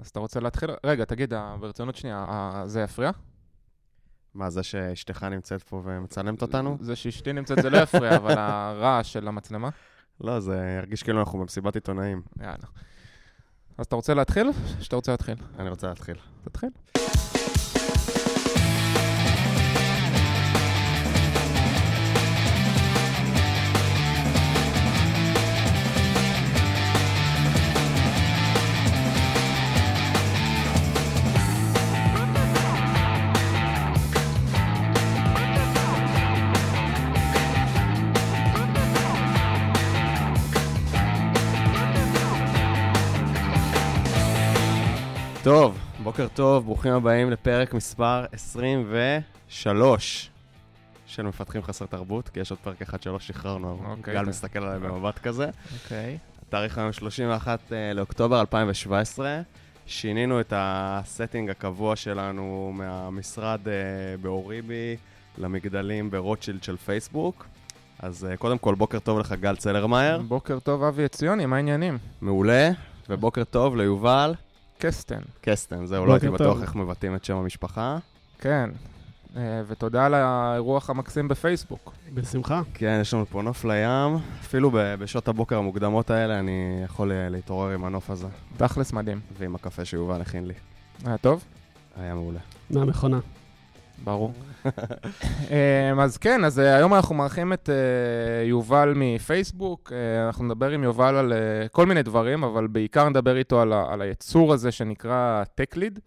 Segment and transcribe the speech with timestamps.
[0.00, 0.70] אז אתה רוצה להתחיל?
[0.84, 3.10] רגע, תגיד, ברצינות שנייה, אה, זה יפריע?
[4.34, 6.76] מה, זה שאשתך נמצאת פה ומצלמת אותנו?
[6.80, 9.68] זה שאשתי נמצאת זה לא יפריע, אבל הרעש של המצלמה?
[10.20, 12.22] לא, זה ירגיש כאילו אנחנו במסיבת עיתונאים.
[12.40, 12.66] יאללה.
[13.78, 14.50] אז אתה רוצה להתחיל?
[14.80, 15.36] שאתה רוצה להתחיל?
[15.58, 16.16] אני רוצה להתחיל.
[16.44, 16.70] תתחיל.
[45.44, 50.30] טוב, בוקר טוב, ברוכים הבאים לפרק מספר 23
[51.06, 54.28] של מפתחים חסרי תרבות, כי יש עוד פרק אחד שלא שחררנו, אוקיי, גל טוב.
[54.28, 55.50] מסתכל עליי במבט כזה.
[55.82, 56.18] אוקיי.
[56.48, 59.40] התאריך היום 31 אה, לאוקטובר 2017.
[59.86, 63.72] שינינו את ה setting הקבוע שלנו מהמשרד אה,
[64.22, 64.96] באוריבי
[65.38, 67.46] למגדלים ברוטשילד של פייסבוק.
[67.98, 70.22] אז אה, קודם כל, בוקר טוב לך, גל צלרמייר.
[70.22, 71.98] בוקר טוב, אבי עציוני, מה העניינים?
[72.20, 72.70] מעולה.
[73.08, 74.34] ובוקר טוב ליובל
[74.80, 75.20] קסטן.
[75.40, 76.62] קסטן, זהו, לא הייתי בטוח.
[76.62, 77.98] איך מבטאים את שם המשפחה.
[78.38, 78.70] כן.
[79.36, 81.92] אה, ותודה על האירוח המקסים בפייסבוק.
[82.14, 82.62] בשמחה.
[82.74, 84.16] כן, יש לנו פה נוף לים.
[84.40, 89.20] אפילו ב- בשעות הבוקר המוקדמות האלה אני יכול אה, להתעורר עם הנוף הזה, תכלס מדהים.
[89.38, 90.54] ועם הקפה שיובל הכין לי.
[91.04, 91.44] היה טוב?
[91.96, 92.40] היה מעולה.
[92.70, 93.18] מהמכונה.
[94.04, 94.32] ברור.
[95.50, 99.92] אמ, אז כן, אז אה, היום אנחנו מארחים את אה, יובל מפייסבוק.
[99.92, 101.32] אה, אנחנו נדבר עם יובל על
[101.72, 106.00] כל מיני דברים, אבל בעיקר נדבר איתו על, על היצור הזה שנקרא TechLead,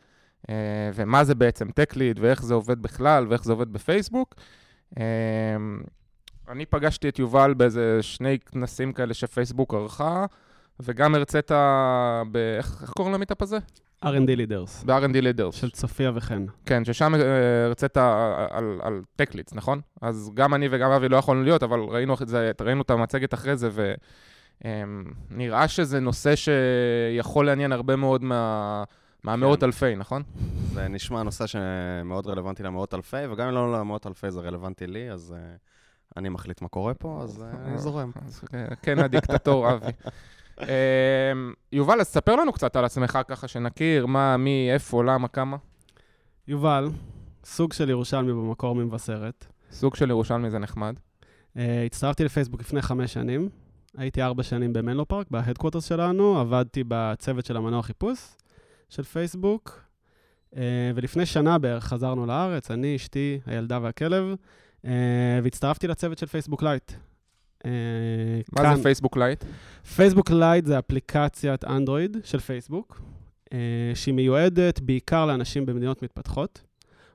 [0.94, 4.36] ומה זה בעצם TechLead, ואיך זה עובד בכלל, ואיך זה עובד בפייסבוק.
[4.98, 5.04] אמ,
[6.50, 10.26] אני פגשתי את יובל באיזה שני כנסים כאלה שפייסבוק ערכה,
[10.80, 11.52] וגם הרצית
[12.32, 12.38] ב...
[12.58, 13.58] איך איך קוראים למיטאפ הזה?
[14.04, 14.86] R&D Leaders.
[14.86, 15.52] ב-R&D Leaders.
[15.52, 16.46] של צופיה וחן.
[16.66, 19.82] כן, ששם אה, הרצית על, על טקליץ, נכון?
[20.02, 23.34] אז גם אני וגם אבי לא יכולנו להיות, אבל ראינו את זה, ראינו את המצגת
[23.34, 23.70] אחרי זה,
[25.32, 28.84] ונראה שזה נושא שיכול לעניין הרבה מאוד מה,
[29.24, 29.66] מהמאות כן.
[29.66, 30.24] אלפי, נכון?
[30.74, 35.12] זה נשמע נושא שמאוד רלוונטי למאות אלפי, וגם אם לא למאות אלפי זה רלוונטי לי,
[35.12, 38.12] אז uh, אני מחליט מה קורה פה, אז uh, אני זורם.
[38.26, 38.42] אז,
[38.82, 39.92] כן, הדיקטטור אבי.
[40.62, 40.68] אה,
[41.72, 45.58] יובל, אז ספר לנו קצת על עצמך ככה שנכיר, מה, מי, איפה, למה, כמה.
[46.48, 46.90] יובל,
[47.46, 49.46] סוג של ירושלמי במקור ממבשרת.
[49.72, 50.96] סוג של ירושלמי זה נחמד.
[51.58, 53.50] אה, הצטרפתי לפייסבוק לפני חמש שנים.
[53.98, 58.20] הייתי ארבע שנים במנלו פארק, ב headquarters שלנו, עבדתי בצוות של המנוע חיפוש
[58.90, 59.84] של פייסבוק,
[60.54, 60.58] אה,
[60.96, 64.36] ולפני שנה בערך חזרנו לארץ, אני, אשתי, הילדה והכלב,
[64.82, 64.88] אה,
[65.44, 66.92] והצטרפתי לצוות של פייסבוק לייט.
[67.64, 67.66] אה,
[68.52, 69.44] מה זה פייסבוק לייט?
[69.96, 73.02] פייסבוק לייט זה אפליקציית אנדרואיד של פייסבוק,
[73.54, 73.58] אה,
[73.96, 76.62] שהיא מיועדת בעיקר לאנשים במדינות מתפתחות,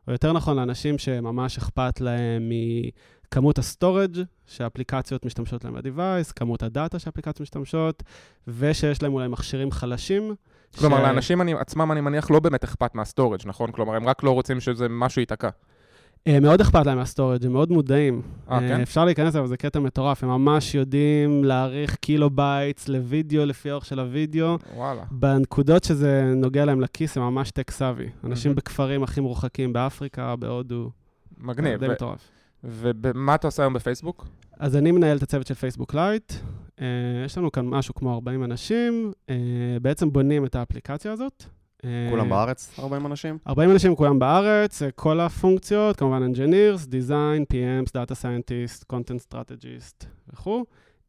[0.06, 2.50] או יותר נכון לאנשים שממש אכפת להם
[3.28, 4.16] מכמות ה storage
[4.46, 8.02] שהאפליקציות משתמשות להם ב device, כמות ה data שהאפליקציות משתמשות,
[8.48, 10.34] ושיש להם אולי מכשירים חלשים.
[10.78, 13.72] כלומר, ש- לאנשים אני, עצמם, אני מניח, לא באמת אכפת מה storage, נכון?
[13.72, 15.48] כלומר, הם רק לא רוצים שזה משהו ייתקע.
[16.26, 18.22] אה, מאוד אכפת להם מה storage, הם מאוד מודעים.
[18.50, 18.80] אה, כן?
[18.80, 24.00] אפשר להיכנס אליו, זה קטע מטורף, הם ממש יודעים להעריך kilobytes לוידאו לפי האורך של
[24.00, 24.56] הוידאו.
[24.76, 25.02] וואלה.
[25.10, 28.08] בנקודות שזה נוגע להם לכיס, הם ממש tech savvy.
[28.24, 28.56] אנשים מהמם.
[28.56, 30.90] בכפרים הכי מרוחקים באפריקה, בהודו.
[31.38, 31.80] מגניב.
[31.80, 32.28] די ו- מטורף.
[32.64, 34.26] ומה אתה עושה היום בפייסבוק?
[34.58, 36.32] אז אני מנהל את הצוות של פייסבוק לייט.
[36.80, 36.86] אה,
[37.24, 39.34] יש לנו כאן משהו כמו 40 אנשים, אה,
[39.82, 41.44] בעצם בונים את האפליקציה הזאת.
[41.84, 42.78] אה, כולם בארץ?
[42.78, 43.38] 40 אנשים?
[43.46, 50.06] 40 אנשים כולם בארץ, אה, כל הפונקציות, כמובן Engineers, Design, PMs, Data Scientist, Content Strategist
[50.32, 50.64] וכו'.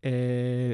[0.06, 0.74] אה,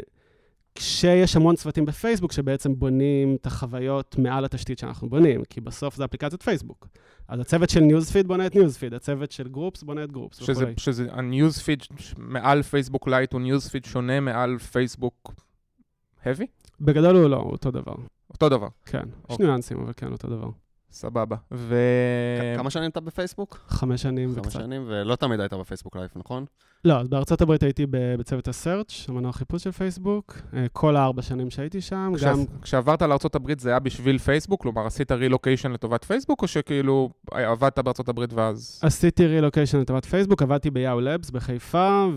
[0.76, 6.06] כשיש המון צוותים בפייסבוק שבעצם בונים את החוויות מעל התשתית שאנחנו בונים, כי בסוף זה
[6.06, 6.88] אפליקציית פייסבוק.
[7.28, 10.74] אז הצוות של newsfeed בונה את newsfeed, הצוות של groups בונה את groups שזה.
[10.78, 11.84] שזה ה news feed
[12.18, 15.34] מעל פייסבוק לייט הוא news feed שונה מעל פייסבוק
[16.24, 16.46] heavy?
[16.82, 17.96] בגדול הוא לא, הוא אותו דבר.
[18.36, 19.46] אותו דבר, כן, יש אוקיי.
[19.46, 20.50] ניואנסים, אבל כן, אותו דבר.
[20.92, 21.36] סבבה.
[21.52, 21.76] ו...
[22.58, 23.66] כמה שנים אתה בפייסבוק?
[23.68, 24.52] חמש שנים חמש וקצת.
[24.52, 26.46] שנים, ולא תמיד היית בפייסבוק לייט, נכון?
[26.86, 30.38] לא, אז בארצות הברית הייתי בצוות ה search, המנוע חיפוש של פייסבוק.
[30.54, 32.14] אה, כל הארבע שנים שהייתי שם.
[32.24, 32.44] גם...
[32.62, 34.62] כשעברת לארה"ב זה היה בשביל פייסבוק?
[34.62, 38.80] כלומר, עשית רילוקיישן לטובת פייסבוק, או שכאילו עבדת בארה"ב ואז...
[38.84, 42.08] עשיתי רילוקיישן לטובת פייסבוק, עבדתי ב Yahoo Labs בחיפה,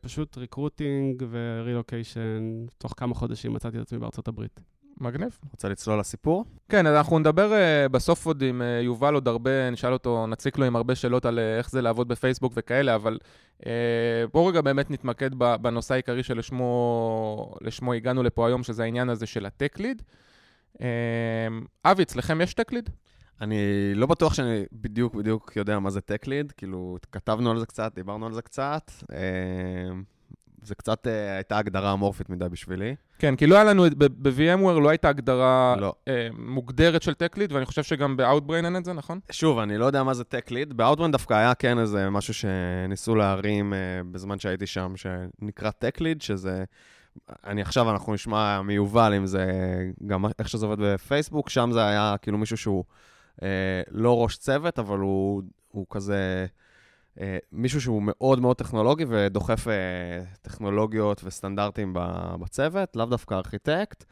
[0.00, 4.60] ופשוט recruiting ורילוקיישן, תוך כמה חודשים מצאתי את עצמי בארצות הברית.
[5.00, 5.38] מגניב.
[5.52, 6.44] רוצה לצלול לסיפור?
[6.68, 10.58] כן, אז אנחנו נדבר אה, בסוף עוד עם אה, יובל עוד הרבה, נשאל אותו, נציק
[10.58, 13.18] לו עם הרבה שאלות על אה, איך זה לעבוד בפייסבוק וכאלה, אבל
[13.60, 13.64] אה,
[14.32, 19.46] בואו רגע באמת נתמקד בנושא העיקרי שלשמו לשמו הגענו לפה היום, שזה העניין הזה של
[19.46, 20.02] ה tech lead.
[20.74, 20.82] Uh,
[21.84, 22.90] אבי, אצלכם יש טק-ליד?
[23.42, 23.56] אני
[23.94, 28.26] לא בטוח שאני בדיוק בדיוק יודע מה זה lead, כאילו, כתבנו על זה קצת, דיברנו
[28.26, 28.90] על זה קצת.
[29.12, 29.18] אה,
[30.62, 32.94] זה קצת אה, הייתה הגדרה אמורפית מדי בשבילי.
[33.18, 35.94] כן, כי לא היה לנו, ב-VMware לא הייתה הגדרה לא.
[36.08, 39.20] אה, מוגדרת של טק-ליד, ואני חושב שגם ב-Outbrain אין את זה, נכון?
[39.30, 40.74] שוב, אני לא יודע מה זה tech lead.
[40.74, 43.78] ב-Outbrain דווקא היה כן איזה משהו שניסו להרים אה,
[44.10, 46.64] בזמן שהייתי שם, שנקרא tech lead, שזה...
[47.46, 49.46] אני עכשיו, אנחנו נשמע מיובל אם זה
[50.06, 52.84] גם איך שזה עובד בפייסבוק, שם זה היה כאילו מישהו שהוא
[53.42, 56.46] אה, לא ראש צוות, אבל הוא, הוא כזה...
[57.20, 59.72] אה, מישהו שהוא מאוד מאוד טכנולוגי ודוחף אה,
[60.42, 61.94] טכנולוגיות וסטנדרטים
[62.40, 64.04] בצוות, לאו דווקא ארכיטקט,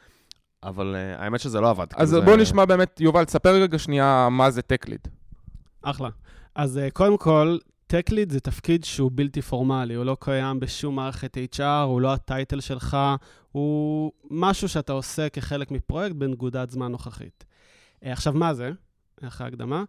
[0.63, 1.87] אבל אה, האמת שזה לא עבד.
[1.97, 5.09] אז כאילו בואו זה- נשמע באמת, יובל, תספר רגע שנייה מה זה טק-ליד.
[5.83, 6.09] אחלה.
[6.55, 7.59] אז uh, קודם כל,
[7.93, 12.13] Tech Lead זה תפקיד שהוא בלתי פורמלי, הוא לא קיים בשום מערכת HR, הוא לא
[12.13, 12.97] הטייטל שלך,
[13.53, 17.45] הוא משהו שאתה עושה כחלק מפרויקט בנקודת זמן נוכחית.
[17.45, 18.71] Uh, עכשיו, מה זה?
[19.23, 19.85] אחרי ההקדמה.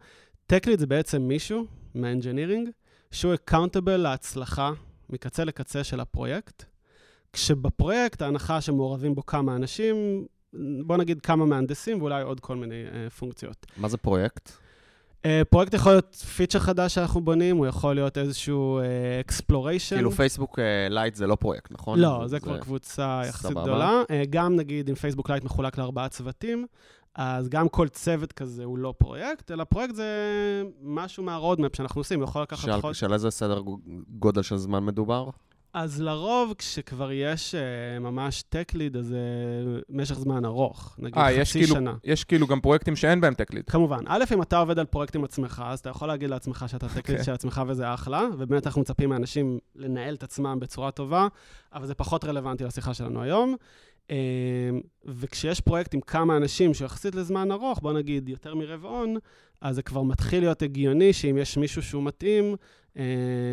[0.51, 1.65] Tech Lead זה בעצם מישהו
[1.95, 2.69] מה-engineering,
[3.11, 4.71] שהוא accountable להצלחה
[5.09, 6.63] מקצה לקצה של הפרויקט,
[7.33, 10.25] כשבפרויקט ההנחה שמעורבים בו כמה אנשים,
[10.85, 13.65] בוא נגיד כמה מהנדסים ואולי עוד כל מיני uh, פונקציות.
[13.77, 14.51] מה זה פרויקט?
[15.23, 18.79] Uh, פרויקט יכול להיות פיצ'ר חדש שאנחנו בונים, הוא יכול להיות איזשהו
[19.19, 19.95] exploration.
[19.95, 20.59] כאילו פייסבוק
[20.89, 21.99] לייט זה לא פרויקט, נכון?
[21.99, 23.63] לא, זה כבר קבוצה יחסית סבבה.
[23.63, 24.01] גדולה.
[24.07, 26.67] אה, גם נגיד אם פייסבוק לייט מחולק לארבעה צוותים,
[27.15, 30.05] אז גם כל צוות כזה הוא לא פרויקט, אלא פרויקט זה
[30.81, 32.99] משהו מה roadmap שאנחנו עושים, הוא יכול לקחת של, חודש.
[32.99, 33.61] של איזה סדר
[34.09, 35.29] גודל של זמן מדובר?
[35.73, 39.19] אז לרוב, כשכבר יש אה, ממש tech lead, אז זה
[39.89, 41.93] משך זמן ארוך, נגיד אה, חצי יש כאילו, שנה.
[42.03, 43.69] יש כאילו גם פרויקטים שאין בהם tech lead.
[43.69, 43.99] כמובן.
[44.07, 46.98] א', אם אתה עובד על פרויקט עם עצמך, אז אתה יכול להגיד לעצמך שאתה tech
[46.98, 47.23] lead אוקיי.
[47.23, 51.27] של עצמך וזה אחלה, ובאמת אנחנו מצפים מאנשים לנהל את עצמם בצורה טובה,
[51.73, 53.55] אבל זה פחות רלוונטי לשיחה שלנו היום.
[54.09, 54.15] אה,
[55.05, 59.17] וכשיש פרויקט עם כמה אנשים שיחסית לזמן ארוך, בוא נגיד יותר מרבעון,
[59.61, 62.55] אז זה כבר מתחיל להיות הגיוני שאם יש מישהו שהוא מתאים,
[62.97, 63.03] אה,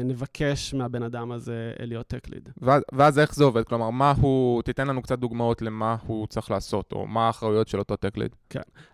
[0.05, 2.49] נבקש מהבן אדם הזה להיות טק-ליד.
[2.61, 3.65] ואז, ואז איך זה עובד?
[3.65, 7.79] כלומר, מה הוא, תיתן לנו קצת דוגמאות למה הוא צריך לעשות, או מה האחריות של
[7.79, 8.31] אותו טק-ליד.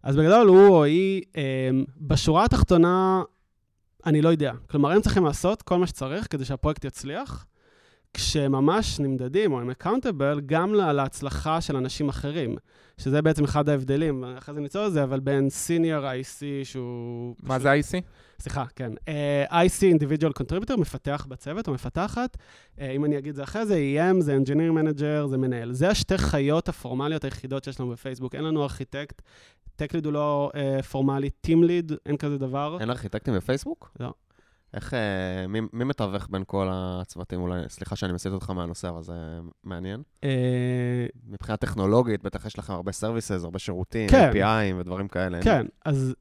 [0.03, 3.23] אז בגדול הוא או היא, אה, בשורה התחתונה,
[4.07, 4.53] אני לא יודע.
[4.71, 7.47] כלומר, הם צריכים לעשות כל מה שצריך כדי שהפרויקט יצליח,
[8.15, 12.57] כשממש נמדדים, או הם accountable, גם לה- להצלחה של אנשים אחרים,
[12.99, 17.35] שזה בעצם אחד ההבדלים, אחרי זה ניצור לזה, אבל בין senior IC שהוא...
[17.43, 18.01] מה זה IC?
[18.41, 18.93] סליחה, כן.
[18.93, 22.37] Uh, IC, individual contributor, מפתח בצוות או מפתחת.
[22.37, 25.73] Uh, אם אני אגיד את זה אחרי זה, EM זה engineering manager, זה מנהל.
[25.73, 28.35] זה השתי חיות הפורמליות היחידות שיש לנו בפייסבוק.
[28.35, 29.23] אין לנו ארכיטקט,
[29.83, 32.77] tech lead הוא לא uh, פורמלי, team lead, אין כזה דבר.
[32.81, 33.91] אין ארכיטקטים בפייסבוק?
[34.01, 34.13] לא.
[34.75, 37.41] איך, אה, מי, מי מתווך בין כל הצוותים?
[37.41, 39.15] אולי, סליחה שאני מסיט אותך מהנושא, אבל זה
[39.65, 40.03] מעניין.
[40.17, 40.29] אה,
[41.27, 44.31] מבחינה טכנולוגית, בטח יש לכם הרבה services, הרבה שירותים, כן.
[44.33, 45.43] API'ים ודברים כאלה.
[45.43, 46.15] כן, אז...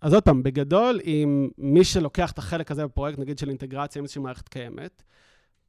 [0.00, 4.04] אז עוד פעם, בגדול, אם מי שלוקח את החלק הזה בפרויקט, נגיד של אינטגרציה עם
[4.04, 5.02] איזושהי מערכת קיימת,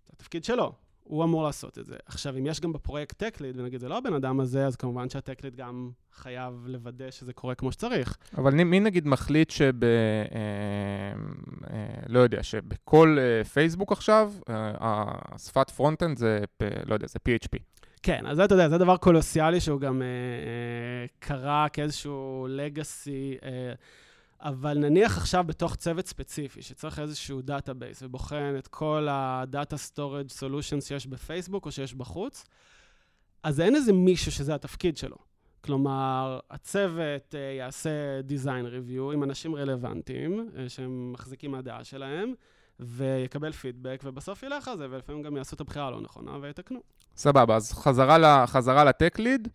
[0.05, 0.73] זה התפקיד שלו,
[1.07, 1.95] הוא אמור לעשות את זה.
[2.05, 5.09] עכשיו, אם יש גם בפרויקט tech lead, ונגיד זה לא הבן אדם הזה, אז כמובן
[5.09, 8.17] שה tech lead גם חייב לוודא שזה קורה כמו שצריך.
[8.37, 9.83] אבל מי- נגיד מחליט שב...
[9.83, 9.89] אה,
[11.73, 16.39] אה, לא יודע, שבכל אה, פייסבוק עכשיו, השפת front-end זה,
[16.85, 17.59] לא יודע, זה PHP.
[18.03, 20.01] כן, אז זה, אתה יודע, זה דבר קולוסיאלי שהוא גם
[21.19, 23.37] קרה כאיזשהו legacy,
[24.41, 30.29] אבל נניח עכשיו בתוך צוות ספציפי, שצריך איזשהו database ובוחן את כל ה data storage
[30.29, 32.45] solution שיש בפייסבוק או שיש בחוץ,
[33.43, 35.17] אז אין איזה מישהו שזה התפקיד שלו.
[35.61, 37.89] כלומר, הצוות אה, יעשה
[38.29, 42.33] design review עם אנשים רלוונטיים, אה, שהם מחזיקים מהדעה שלהם,
[42.79, 46.79] ויקבל פידבק, ובסוף ילך על זה, ולפעמים גם יעשו את הבחירה הלא נכונה ויתקנו.
[47.15, 49.47] סבבה, אז חזרה, חזרה לטק-ליד,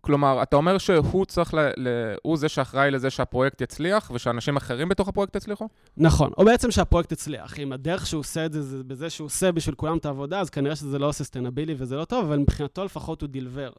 [0.00, 4.88] כלומר, אתה אומר שהוא צריך, ל, ל, הוא זה שאחראי לזה שהפרויקט יצליח, ושאנשים אחרים
[4.88, 5.68] בתוך הפרויקט יצליחו?
[5.96, 7.58] נכון, או בעצם שהפרויקט יצליח.
[7.58, 10.50] אם הדרך שהוא עושה את זה, זה בזה שהוא עושה בשביל כולם את העבודה, אז
[10.50, 13.70] כנראה שזה לא ססטנבילי וזה לא טוב, אבל מבחינתו לפחות הוא דילבר.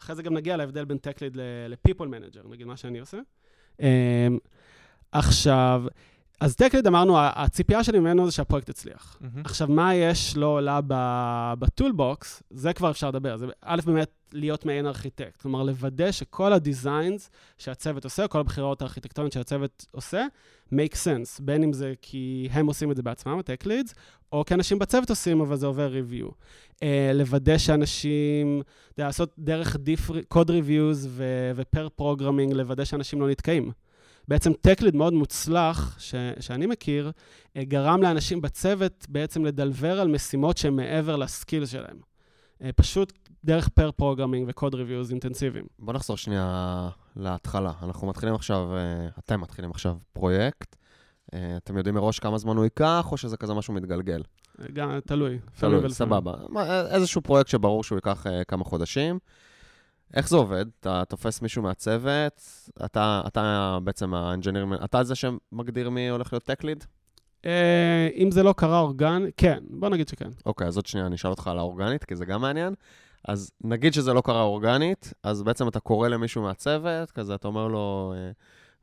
[0.00, 3.18] אחרי זה גם נגיע להבדל בין tech lead ל-people manager, נגיד מה שאני עושה.
[3.80, 3.86] אמ,
[5.12, 5.84] עכשיו,
[6.40, 9.18] אז lead אמרנו, הציפייה שלי ממנו זה שהפרויקט יצליח.
[9.44, 10.80] עכשיו, מה יש לו או לה
[11.58, 13.36] ב toolbox, זה כבר אפשר לדבר.
[13.36, 15.36] זה א', באמת להיות מעין ארכיטקט.
[15.36, 20.26] כלומר, לוודא שכל ה designs שהצוות עושה, כל הבחירות הארכיטקטוניות שהצוות עושה,
[20.72, 21.42] make sense.
[21.42, 23.94] בין אם זה כי הם עושים את זה בעצמם, leads,
[24.32, 26.30] או כי אנשים בצוות עושים, אבל זה עובר review.
[26.74, 26.78] אה,
[27.14, 28.62] לוודא שאנשים,
[28.98, 29.76] לעשות דרך
[30.28, 33.72] code reviews ו-pair programming, לוודא שאנשים לא נתקעים.
[34.28, 37.10] בעצם lead מאוד מוצלח, ש- שאני מכיר,
[37.56, 41.96] אה, גרם לאנשים בצוות בעצם לדלבר על משימות שהן מעבר לסקיל שלהם.
[42.62, 43.12] אה, פשוט
[43.44, 45.64] דרך pair programming ו code reviews אינטנסיביים.
[45.78, 47.72] בוא נחזור שנייה להתחלה.
[47.82, 50.76] אנחנו מתחילים עכשיו, אה, אתם מתחילים עכשיו פרויקט.
[51.56, 54.22] אתם יודעים מראש כמה זמן הוא ייקח, או שזה כזה משהו מתגלגל?
[54.72, 55.38] גם, תלוי.
[55.58, 55.90] תלוי.
[55.90, 56.32] סבבה.
[56.90, 59.18] איזשהו פרויקט שברור שהוא ייקח כמה חודשים.
[60.14, 60.66] איך זה עובד?
[60.80, 62.42] אתה תופס מישהו מהצוות,
[62.84, 66.86] אתה, אתה בעצם האנג'יניר, אתה זה שמגדיר מי הולך להיות tech lead?
[67.46, 70.30] אה, אם זה לא קרה אורגן, כן, בוא נגיד שכן.
[70.46, 72.74] אוקיי, אז עוד שנייה אני אשאל אותך על האורגנית, כי זה גם מעניין.
[73.28, 77.68] אז נגיד שזה לא קרה אורגנית, אז בעצם אתה קורא למישהו מהצוות, כזה אתה אומר
[77.68, 78.30] לו, אה,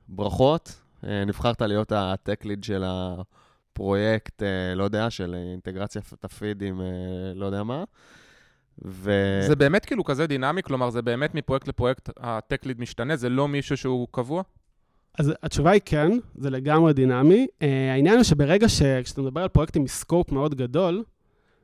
[0.07, 4.43] ברכות, אה, נבחרת להיות הטק ליד של הפרויקט,
[4.75, 6.81] לא יודע, של אינטגרציית הפיד עם
[7.35, 7.83] לא יודע מה.
[8.85, 9.11] ו...
[9.47, 13.29] זה באמת כאילו כזה דינמי, כלומר, זה באמת מפרויקט לפרויקט ה tech lead משתנה, זה
[13.29, 14.43] לא מישהו שהוא קבוע?
[15.19, 17.47] אז התשובה היא כן, זה לגמרי דינמי.
[17.51, 18.81] אה, העניין הוא שברגע ש...
[19.03, 21.03] כשאתה מדבר על פרויקטים עם scope מאוד גדול,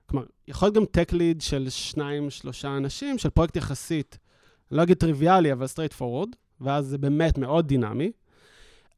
[0.06, 4.18] כלומר, יכול להיות גם tech lead של שניים, שלושה אנשים, של פרויקט יחסית,
[4.72, 8.12] אני לא אגיד טריוויאלי, אבל straight forward, ואז זה באמת מאוד דינמי.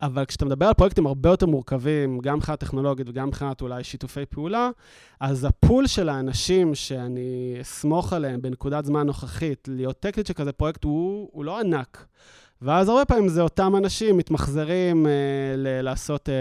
[0.02, 4.26] אבל כשאתה מדבר על פרויקטים הרבה יותר מורכבים, גם מבחינה טכנולוגית וגם מבחינת אולי שיתופי
[4.26, 4.70] פעולה,
[5.20, 10.84] אז הפול של האנשים שאני אסמוך עליהם בנקודת זמן נוכחית, להיות טקליט של כזה פרויקט,
[10.84, 12.06] הוא, הוא לא ענק.
[12.62, 15.12] ואז הרבה פעמים זה אותם אנשים מתמחזרים אה,
[15.58, 16.34] ל- לעשות, אה,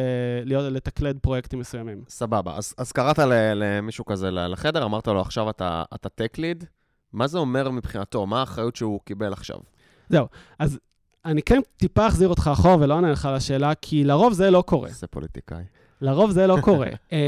[0.44, 2.04] להיות, לתקלד פרויקטים מסוימים.
[2.08, 6.64] סבבה, אז, אז קראת ל- למישהו כזה לחדר, אמרת לו, עכשיו אתה, אתה tech lead,
[7.12, 8.26] מה זה אומר מבחינתו?
[8.26, 9.56] מה האחריות שהוא קיבל עכשיו?
[10.58, 10.78] אז
[11.24, 14.62] אני כן טיפה אחזיר אותך אחורה ולא אענה לך על השאלה, כי לרוב זה לא
[14.66, 14.88] קורה.
[14.88, 15.62] זה פוליטיקאי.
[16.00, 16.86] לרוב זה לא קורה.
[17.12, 17.18] אמ,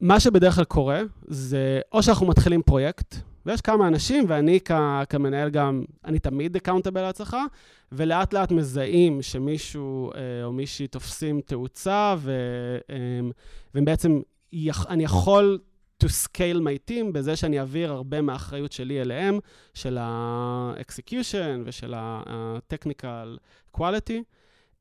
[0.00, 3.14] מה שבדרך כלל קורה, זה או שאנחנו מתחילים פרויקט,
[3.46, 4.72] ויש כמה אנשים, ואני כ-
[5.08, 7.44] כמנהל גם, אני תמיד accountable להצלחה,
[7.92, 13.30] ולאט לאט מזהים שמישהו אה, או מישהי תופסים תאוצה, ו- אמ,
[13.74, 14.20] ובעצם
[14.52, 15.58] יכ- אני יכול
[16.04, 19.38] to scale my team בזה שאני אעביר הרבה מהאחריות שלי אליהם,
[19.74, 23.38] של ה-execution ושל ה-technical
[23.76, 24.22] quality.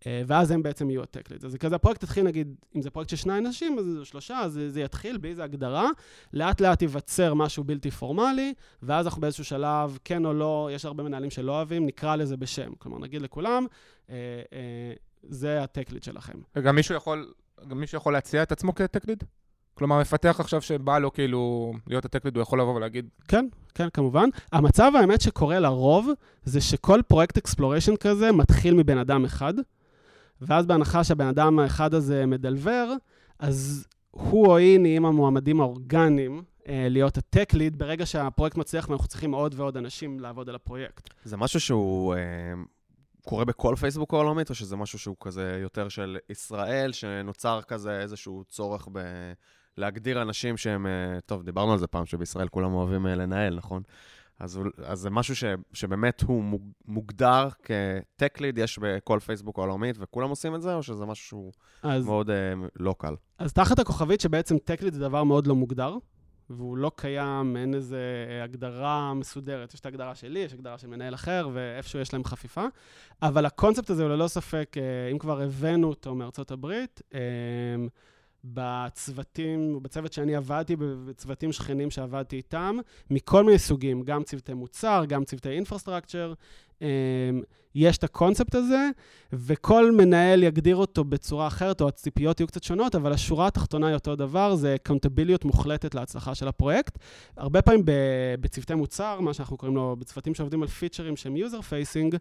[0.07, 1.43] אה, ואז הם בעצם יהיו הטקליט.
[1.43, 4.39] אז זה כזה, הפרויקט יתחיל, נגיד, אם זה פרויקט של שני אנשים, אז זה שלושה,
[4.39, 5.89] אז זה, יתחיל באיזו הגדרה,
[6.33, 11.03] לאט לאט ייווצר משהו בלתי פורמלי, ואז אנחנו באיזשהו שלב, כן או לא, יש הרבה
[11.03, 12.73] מנהלים שלא אוהבים, נקרא לזה בשם.
[12.77, 13.65] כלומר, נגיד לכולם,
[14.09, 14.15] אה,
[14.53, 16.39] אה, זה הטקליט שלכם.
[16.55, 17.33] וגם מישהו יכול,
[17.67, 19.23] גם מישהו יכול להציע את עצמו כטק ליד?
[19.73, 23.89] כלומר, מפתח עכשיו שבא לו כאילו להיות הטק ליד, הוא יכול לבוא ולהגיד, כן, כן,
[23.89, 24.29] כמובן.
[24.51, 26.09] המצב, האמת, שקורה לרוב,
[26.43, 29.53] זה שכל פרויקט exploration כזה מתחיל מבן אדם אחד,
[30.41, 32.93] ואז בהנחה שהבן אדם האחד הזה מדלבר,
[33.39, 38.89] אז הוא או היא נהיים המועמדים האורגניים אה, להיות ה tech lead ברגע שהפרויקט מצליח
[38.89, 41.09] ואנחנו צריכים עוד ועוד אנשים לעבוד על הפרויקט.
[41.23, 42.19] זה משהו שהוא אה,
[43.25, 48.43] קורה בכל פייסבוק העולמית, או שזה משהו שהוא כזה יותר של ישראל, שנוצר כזה איזשהו
[48.49, 48.99] צורך ב...
[49.77, 50.87] להגדיר אנשים שהם...
[50.87, 53.81] אה, טוב, דיברנו על זה פעם, שבישראל כולם אוהבים אה, לנהל, נכון?
[54.39, 59.95] אז, אז זה משהו ש, שבאמת הוא מוג- מוגדר כ-tech lead, יש בכל פייסבוק העולמית,
[59.99, 61.51] וכולם עושים את זה, או שזה משהו
[61.83, 63.15] אז, מאוד אה, לא קל?
[63.37, 65.97] אז תחת הכוכבית שבעצם טק ליד זה דבר מאוד לא מוגדר,
[66.49, 67.95] והוא לא קיים, אין איזו
[68.43, 69.73] הגדרה מסודרת.
[69.73, 72.65] יש את ההגדרה שלי, יש הגדרה של מנהל אחר, ואיפשהו יש להם חפיפה.
[73.21, 77.19] אבל הקונספט הזה הוא ללא ספק, אה, אם כבר הבאנו אותו מארצות הברית, אה,
[78.43, 82.77] בצוותים, בצוות שאני עבדתי, בצוותים שכנים שעבדתי איתם,
[83.09, 86.33] מכל מיני סוגים, גם צוותי מוצר, גם צוותי אינפרסטרקצ'ר,
[87.75, 88.89] יש את הקונספט הזה,
[89.33, 93.93] וכל מנהל יגדיר אותו בצורה אחרת, או הציפיות יהיו קצת שונות, אבל השורה התחתונה היא
[93.93, 96.97] אותו דבר, זה קאונטביליות מוחלטת להצלחה של הפרויקט.
[97.37, 97.81] הרבה פעמים
[98.41, 102.17] בצוותי מוצר, מה שאנחנו קוראים לו, בצוותים שעובדים על פיצ'רים שהם user facing,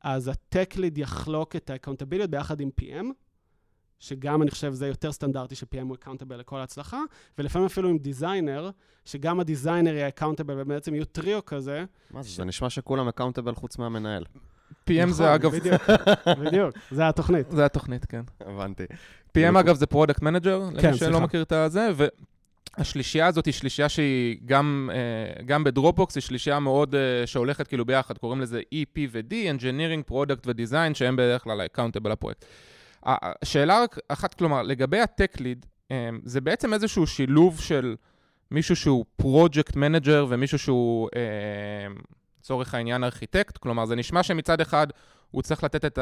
[0.00, 3.04] אז ה-tech lead יחלוק את ה-accountability ביחד עם PM,
[4.00, 7.00] שגם אני חושב זה יותר סטנדרטי ש-PM הוא accountable לכל ההצלחה,
[7.38, 8.70] ולפעמים אפילו עם designer,
[9.04, 11.84] שגם הדיזיינר יהיה accountable ובעצם יהיו טריו כזה.
[12.10, 12.30] מה זה?
[12.30, 14.24] זה נשמע שכולם accountable חוץ מהמנהל.
[14.90, 15.82] PM נכון, זה אגב, בדיוק,
[16.40, 17.50] בדיוק, זה התוכנית.
[17.50, 18.22] זה התוכנית, כן.
[18.40, 18.84] הבנתי.
[19.38, 21.20] PM אגב זה product manager, כן, למי שלא סליחה.
[21.24, 21.90] מכיר את הזה,
[22.78, 27.84] והשלישייה הזאת היא שלישייה שהיא גם, אה, גם בדרופבוקס, היא שלישייה מאוד אה, שהולכת כאילו
[27.84, 32.44] ביחד, קוראים לזה EP ו-D, Engineering, Product ו-Design, שהם בדרך כלל ה-accountable לפרויקט.
[33.04, 37.96] השאלה רק אחת, כלומר, לגבי ה-Tech Lead, אה, זה בעצם איזשהו שילוב של
[38.50, 41.94] מישהו שהוא project manager ומישהו שהוא, אה,
[42.38, 44.86] לצורך העניין, ארכיטקט, כלומר, זה נשמע שמצד אחד
[45.30, 45.98] הוא צריך לתת את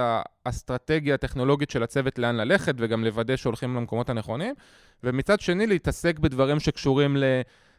[0.46, 4.54] האסטרטגיה הטכנולוגית של הצוות לאן ללכת, וגם לוודא שהולכים למקומות הנכונים,
[5.04, 7.16] ומצד שני להתעסק בדברים שקשורים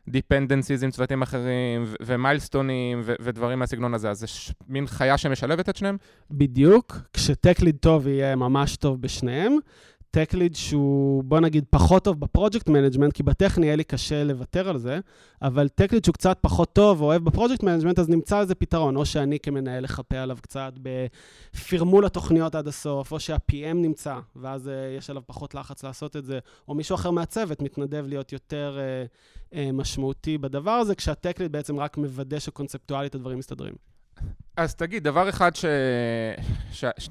[0.08, 4.10] ל-dependencies עם צוותים אחרים, ומיילסטונים, ודברים מהסגנון הזה.
[4.10, 5.98] אז זה ש- מין חיה שמשלבת את שניהם?
[6.32, 9.58] בדיוק, כש tech lead טוב יהיה ממש טוב בשניהם.
[10.14, 14.24] tech lead שהוא, בוא נגיד, פחות טוב ב project management, כי בטכני יהיה לי קשה
[14.24, 15.00] לוותר על זה,
[15.42, 18.96] אבל tech lead שהוא קצת פחות טוב ואוהב ב project management, אז נמצא איזה פתרון,
[18.96, 24.98] או שאני כמנהל אחפה עליו קצת בפרמול התוכניות עד הסוף, או שה-PM נמצא, ואז אה,
[24.98, 29.54] יש עליו פחות לחץ לעשות את זה, או מישהו אחר מהצוות מתנדב להיות יותר אה,
[29.54, 33.93] אה, משמעותי בדבר הזה, כשה tech lead בעצם רק מוודא שקונספטואלית הדברים מסתדרים.
[34.58, 35.66] אז תגיד, דבר אחד ש...
[36.72, 36.86] ש...
[36.98, 37.10] ש...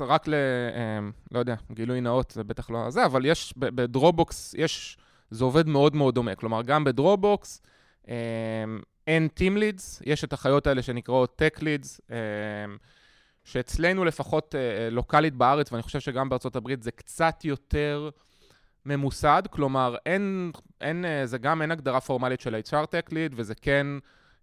[0.00, 0.34] רק ל...
[0.34, 4.98] אמ, לא יודע, גילוי נאות, זה בטח לא זה, אבל יש, בדרובוקס, יש...
[5.30, 6.34] זה עובד מאוד מאוד דומה.
[6.34, 7.62] כלומר, גם בדרובוקס
[8.08, 8.14] אמ,
[9.06, 12.12] אין Team Leads, יש את החיות האלה שנקראות Tech Leads,
[13.44, 18.10] שאצלנו לפחות אה, לוקאלית בארץ, ואני חושב שגם בארצות הברית, זה קצת יותר
[18.86, 19.42] ממוסד.
[19.50, 23.86] כלומר, אין, אין, אה, זה גם אין הגדרה פורמלית של HR Tech Lead, וזה כן...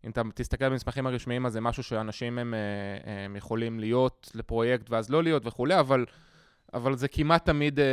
[0.07, 4.89] אם אתה תסתכל במסמכים הרשמיים, אז זה משהו שאנשים הם, אה, הם יכולים להיות לפרויקט
[4.89, 6.05] ואז לא להיות וכולי, אבל,
[6.73, 7.79] אבל זה כמעט תמיד...
[7.79, 7.85] אה,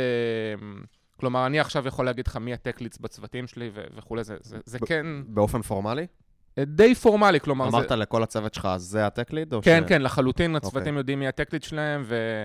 [1.19, 5.05] כלומר, אני עכשיו יכול להגיד לך מי הטקליץ בצוותים שלי וכולי, זה, זה, זה כן...
[5.27, 6.07] באופן פורמלי?
[6.57, 7.67] אה, די פורמלי, כלומר...
[7.67, 7.95] אמרת זה...
[7.95, 9.53] לכל הצוות שלך, זה הטקליד?
[9.61, 9.89] כן, ש...
[9.89, 10.87] כן, לחלוטין, הצוותים okay.
[10.87, 10.97] אוקיי.
[10.97, 12.43] יודעים מי הטקליד שלהם, ו...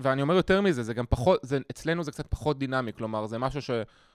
[0.00, 3.38] ואני אומר יותר מזה, זה גם פחות, זה, אצלנו זה קצת פחות דינמי, כלומר, זה
[3.38, 3.70] משהו ש...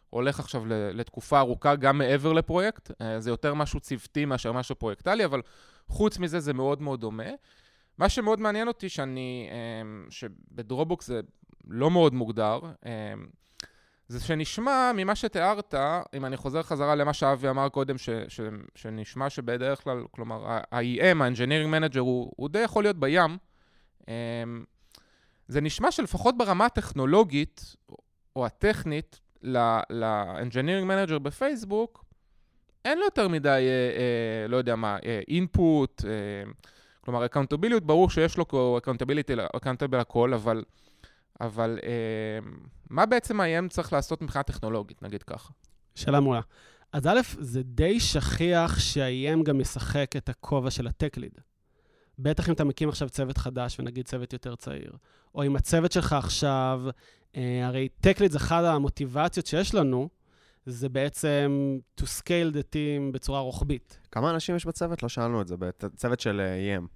[0.10, 2.92] הולך עכשיו לתקופה ארוכה גם מעבר לפרויקט.
[3.02, 5.42] אה, זה יותר משהו צוותי מאשר משהו פרויקטלי, אבל
[5.88, 7.30] חוץ מזה זה מאוד מאוד דומה.
[7.98, 11.22] מה שמאוד מעניין אותי, שאני, אה, שבדרובוקס זה
[11.68, 13.14] לא מאוד מוגדר, אה,
[14.08, 15.74] זה שנשמע ממה שתיארת,
[16.14, 18.42] אם אני חוזר חזרה למה שאבי אמר קודם, ש, ש,
[18.76, 23.38] שנשמע שבדרך כלל, כלומר, ה-EM, ה-Engineering Manager, הוא, הוא די יכול להיות בים.
[25.48, 27.76] זה נשמע שלפחות ברמה הטכנולוגית,
[28.36, 32.06] או הטכנית, ל-Engineering Manager בפייסבוק,
[32.86, 36.52] אין לו יותר מדי, אה, אה, לא יודע מה, input, אה, אה,
[37.02, 40.64] כלומר, accountability, ברור שיש לו accountability, accountable הכל, אבל,
[41.42, 42.50] אבל אה,
[42.90, 45.54] מה בעצם ה-EM צריך לעשות מבחינה טכנולוגית, נגיד ככה?
[45.96, 46.42] שאלה מעולה.
[46.94, 51.40] אז א', זה די שכיח שה-EM גם ישחק את הכובע של ה tech lead.
[52.20, 54.92] בטח אם אתה מקים עכשיו צוות חדש, ונגיד צוות יותר צעיר.
[55.36, 56.82] או אם הצוות שלך עכשיו,
[57.64, 60.10] הרי TechLead זה אחת המוטיבציות שיש לנו,
[60.66, 64.00] זה בעצם to scale the team בצורה רוחבית.
[64.12, 65.04] כמה אנשים יש בצוות?
[65.04, 66.88] לא שאלנו את זה, בצוות של uh, EM.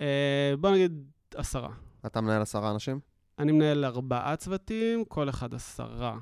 [0.00, 1.04] אה, בוא נגיד
[1.34, 1.68] עשרה.
[2.06, 3.00] אתה מנהל עשרה אנשים?
[3.38, 6.16] אני מנהל ארבעה צוותים, כל אחד עשרה.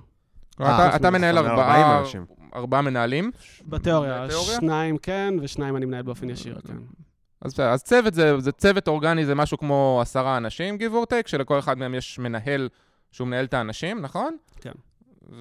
[0.60, 2.02] אה, אתה מנהל ארבעה
[2.54, 3.30] ארבעה מנהלים?
[3.66, 6.76] בתיאוריה, שניים כן, ושניים אני מנהל באופן ישיר, כן.
[7.40, 11.28] אז, אז צוות זה, זה צוות אורגני, זה משהו כמו עשרה אנשים, give or take,
[11.28, 12.68] שלכל אחד מהם יש מנהל
[13.14, 14.36] שהוא מנהל את האנשים, נכון?
[14.60, 14.72] כן.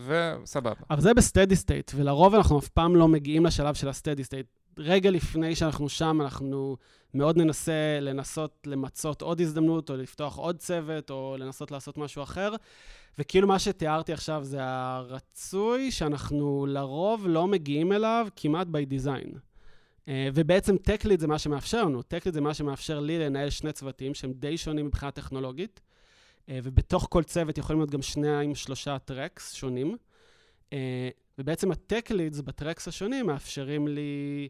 [0.08, 0.74] וסבבה.
[0.90, 4.24] אבל זה ב steady state, ולרוב אנחנו אף פעם לא מגיעים לשלב של ה steady
[4.24, 4.46] state.
[4.78, 6.78] רגע לפני שאנחנו שם, אנחנו
[7.14, 12.56] מאוד ננסה לנסות למצות עוד הזדמנות, או לפתוח עוד צוות, או לנסות לעשות משהו אחר.
[13.20, 19.38] וכאילו מה שתיארתי עכשיו זה הרצוי שאנחנו לרוב לא מגיעים אליו כמעט by design.
[20.08, 22.00] אה, ובעצם TechLead זה מה שמאפשר לנו.
[22.00, 25.82] TechLead זה מה שמאפשר לי לנהל שני צוותים שהם די שונים מבחינה טכנולוגית,
[26.50, 29.98] ובתוך כל צוות יכולים להיות גם שניים, שלושה טרקס שונים.
[30.74, 34.50] אה, ובעצם ה-TechLeads בטרקס השונים מאפשרים לי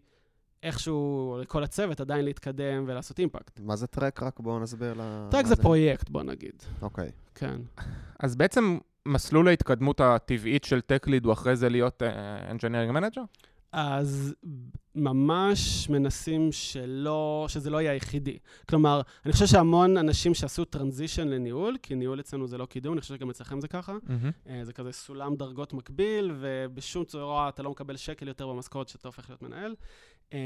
[0.64, 3.60] איכשהו, לכל הצוות עדיין להתקדם ולעשות אימפקט.
[3.60, 4.24] מה זה טרק?
[4.24, 5.28] רק בואו נסביר ל...
[5.32, 6.64] טרק זה, זה פרויקט, בוא נגיד.
[6.82, 7.08] אוקיי.
[7.08, 7.12] Okay.
[7.36, 7.62] כן.
[8.20, 8.78] אז בעצם
[9.08, 12.06] מסלול ההתקדמות הטבעית של TechLead הוא אחרי זה להיות uh,
[12.52, 13.22] Engineering Manager?
[13.72, 14.34] אז
[14.96, 18.38] ממש מנסים שלא, שזה לא יהיה היחידי.
[18.70, 23.02] כלומר, אני חושב שהמון אנשים שעשו transition לניהול, כי ניהול אצלנו זה לא קידום, אני
[23.02, 23.94] חושב שגם אצלכם זה ככה.
[23.94, 24.50] Mm-hmm.
[24.64, 29.30] זה כזה סולם דרגות מקביל, ובשום צורה אתה לא מקבל שקל יותר במשכורת שאתה הופך
[29.30, 29.76] להיות מנהל.
[30.34, 30.38] אמ,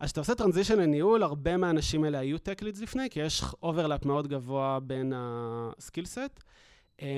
[0.00, 4.04] אז כשאתה עושה transition לניהול, הרבה מהאנשים האלה היו tech leads לפני, כי יש overlap
[4.04, 6.42] מאוד גבוה בין ה skill set.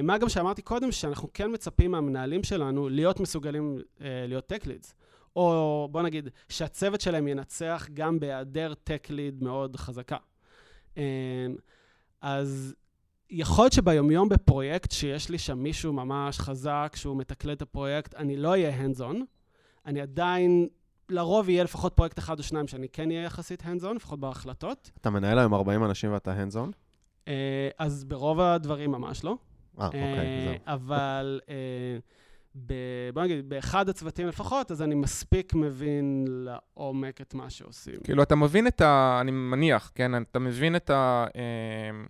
[0.03, 4.95] מה גם שאמרתי קודם, שאנחנו כן מצפים מהמנהלים שלנו להיות מסוגלים uh, להיות טק לידס.
[5.37, 10.17] או בוא נגיד, שהצוות שלהם ינצח גם בהיעדר tech lead מאוד חזקה.
[10.97, 11.03] אמ,
[12.21, 12.75] אז
[13.31, 18.37] יכול להיות שביומיום בפרויקט שיש לי שם מישהו ממש חזק שהוא מתקלט את הפרויקט, אני
[18.37, 19.17] לא אהיה hands on.
[19.87, 20.69] אני עדיין,
[21.09, 24.91] לרוב יהיה לפחות פרויקט אחד או שניים שאני כן אהיה יחסית hands on, לפחות בהחלטות.
[25.01, 26.73] אתה מנהל היום 40 אנשים ואתה hands on?
[27.29, 29.37] אה, אז ברוב הדברים ממש לא.
[29.81, 30.55] אה, אוקיי, אה, זהו.
[30.67, 31.41] אבל...
[32.57, 32.75] ב,
[33.15, 37.97] בוא נגיד, באחד הצוותים לפחות, אז אני מספיק מבין לעומק את מה שעושים.
[38.05, 39.19] כאילו, אתה מבין את ה...
[39.21, 40.23] אני מניח, כן?
[40.23, 41.27] אתה מבין את ה...
[41.35, 42.07] אמ,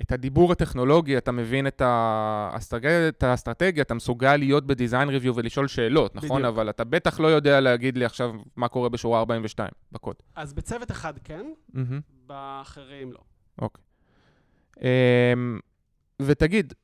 [0.00, 5.68] את הדיבור הטכנולוגי, אתה מבין את האסטרטגיה, את האסטרטגיה, אתה מסוגל להיות בדיזיין ריוויו ולשאול
[5.68, 6.42] שאלות, נכון?
[6.42, 6.54] בדיוק.
[6.54, 10.16] אבל אתה בטח לא יודע להגיד לי עכשיו מה קורה בשורה 42 בקוד.
[10.34, 11.78] אז בצוות אחד כן, mm-hmm.
[12.26, 13.20] באחרים לא.
[13.58, 13.84] אוקיי.
[14.76, 14.80] Um,
[16.22, 16.74] ותגיד,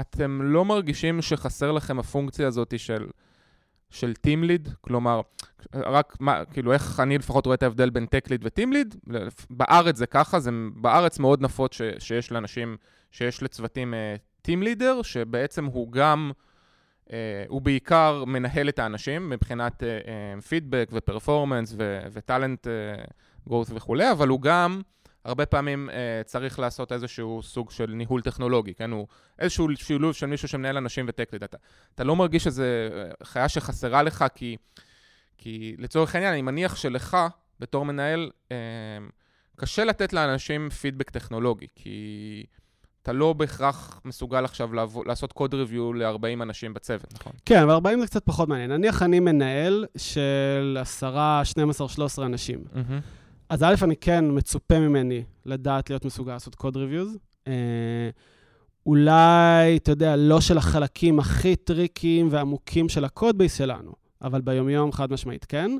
[0.00, 3.06] אתם לא מרגישים שחסר לכם הפונקציה הזאת של,
[3.90, 4.70] של Team Lead?
[4.80, 5.20] כלומר,
[5.74, 9.12] רק מה, כאילו, איך אני לפחות רואה את ההבדל בין Tech Lead ו-Team Lead?
[9.50, 12.76] בארץ זה ככה, זה בארץ מאוד נפוץ ש, שיש לאנשים,
[13.10, 16.30] שיש לצוותים uh, Team Leader, שבעצם הוא גם...
[17.06, 17.08] Uh,
[17.48, 19.82] הוא בעיקר מנהל את האנשים מבחינת
[20.48, 21.74] פידבק ופרפורמנס
[22.12, 22.66] וטאלנט
[23.48, 24.80] גרוס וכולי, אבל הוא גם
[25.26, 25.92] הרבה פעמים uh,
[26.24, 28.90] צריך לעשות איזשהו סוג של ניהול טכנולוגי, כן?
[28.90, 29.06] הוא
[29.38, 31.42] איזשהו שילוב של מישהו שמנהל אנשים וטקליד.
[31.42, 31.56] אתה,
[31.94, 32.64] אתה לא מרגיש שזו
[33.22, 34.56] חיה שחסרה לך, כי,
[35.38, 37.16] כי לצורך העניין, אני מניח שלך,
[37.60, 38.52] בתור מנהל, uh,
[39.56, 42.46] קשה לתת לאנשים פידבק טכנולוגי, כי
[43.02, 47.32] אתה לא בהכרח מסוגל עכשיו לעבור, לעשות קוד ריוויו ל-40 אנשים בצוות, נכון?
[47.44, 48.72] כן, אבל 40 זה קצת פחות מעניין.
[48.72, 52.64] נניח אני מנהל של 10, 12, 13 אנשים.
[52.72, 53.25] Mm-hmm.
[53.48, 57.18] אז א', אני כן מצופה ממני לדעת להיות מסוגל לעשות code reviews.
[57.46, 57.52] אה,
[58.86, 64.40] אולי, אתה יודע, לא של החלקים הכי טריקיים ועמוקים של ה code base שלנו, אבל
[64.40, 65.70] ביומיום חד משמעית כן.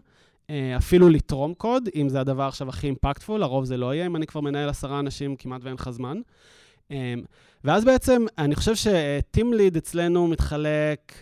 [0.50, 4.16] אה, אפילו לתרום קוד, אם זה הדבר עכשיו הכי impactful, לרוב זה לא יהיה, אם
[4.16, 6.20] אני כבר מנהל עשרה אנשים, כמעט ואין לך זמן.
[6.90, 7.14] אה,
[7.64, 11.12] ואז בעצם, אני חושב שטים ליד אצלנו מתחלק...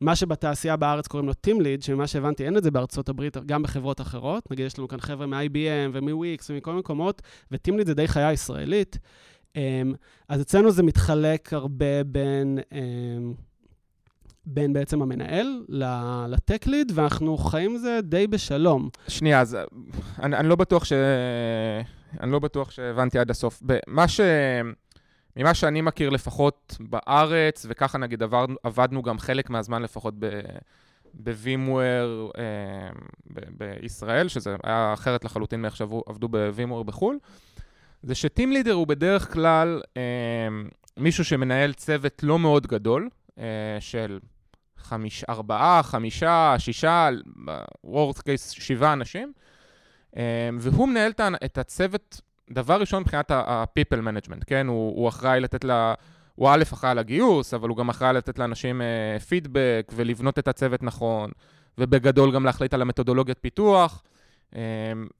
[0.00, 3.62] מה שבתעשייה בארץ קוראים לו Team Lead, שממה שהבנתי אין את זה בארצות הברית, גם
[3.62, 4.50] בחברות אחרות.
[4.50, 8.98] נגיד, יש לנו כאן חבר'ה מ-IBM ומ-Wix ומכל מקומות, ו-Team Lead זה די חיה ישראלית.
[9.56, 9.92] אמ,
[10.28, 13.34] אז אצלנו זה מתחלק הרבה בין, אמ,
[14.46, 15.64] בין בעצם המנהל
[16.28, 18.88] לטק ליד, ואנחנו חיים זה די בשלום.
[19.08, 19.56] שנייה, אז
[20.22, 20.92] אני, אני לא בטוח ש...
[22.20, 23.62] אני לא בטוח שהבנתי עד הסוף.
[23.86, 24.20] מה ש...
[25.36, 30.14] ממה שאני מכיר לפחות בארץ, וככה נגיד עברנו, עבדנו גם חלק מהזמן לפחות
[31.14, 32.90] בווימוור אה,
[33.50, 37.18] בישראל, שזה היה אחרת לחלוטין מאיך שעבדו בווימוור בחו"ל,
[38.02, 40.48] זה שטים לידר הוא בדרך כלל אה,
[40.96, 43.44] מישהו שמנהל צוות לא מאוד גדול, אה,
[43.80, 44.18] של
[44.76, 47.08] חמיש, ארבעה, חמישה, שישה,
[48.24, 49.32] קייס, שבעה אנשים,
[50.16, 51.12] אה, והוא מנהל
[51.44, 52.20] את הצוות
[52.52, 54.66] דבר ראשון מבחינת ה-people management, כן?
[54.66, 55.94] הוא, הוא אחראי לתת לה...
[56.34, 58.80] הוא א', אחראי על הגיוס, אבל הוא גם אחראי לתת לאנשים
[59.28, 61.30] פידבק uh, ולבנות את הצוות נכון,
[61.78, 64.02] ובגדול גם להחליט על המתודולוגיית פיתוח.
[64.50, 64.56] Um,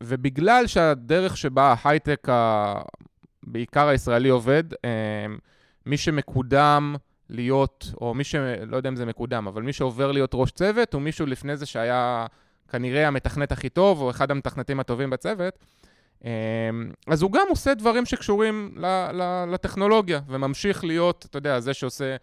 [0.01, 2.75] ובגלל שהדרך שבה ההייטק, ה...
[3.43, 4.77] בעיקר הישראלי עובד, um,
[5.87, 6.95] מי שמקודם
[7.31, 8.35] להיות, או מי ש...
[8.67, 11.67] לא יודע אם זה מקודם, אבל מי שעובר להיות ראש צוות, הוא מישהו לפני זה
[11.67, 12.27] שהיה
[12.69, 15.59] כנראה המתכנת הכי טוב, או אחד המתכנתים הטובים בצוות.
[16.25, 16.31] אמ,
[17.07, 18.75] אז הוא גם עושה דברים שקשורים
[19.49, 22.17] לטכנולוגיה, וממשיך להיות, אתה יודע, זה שעושה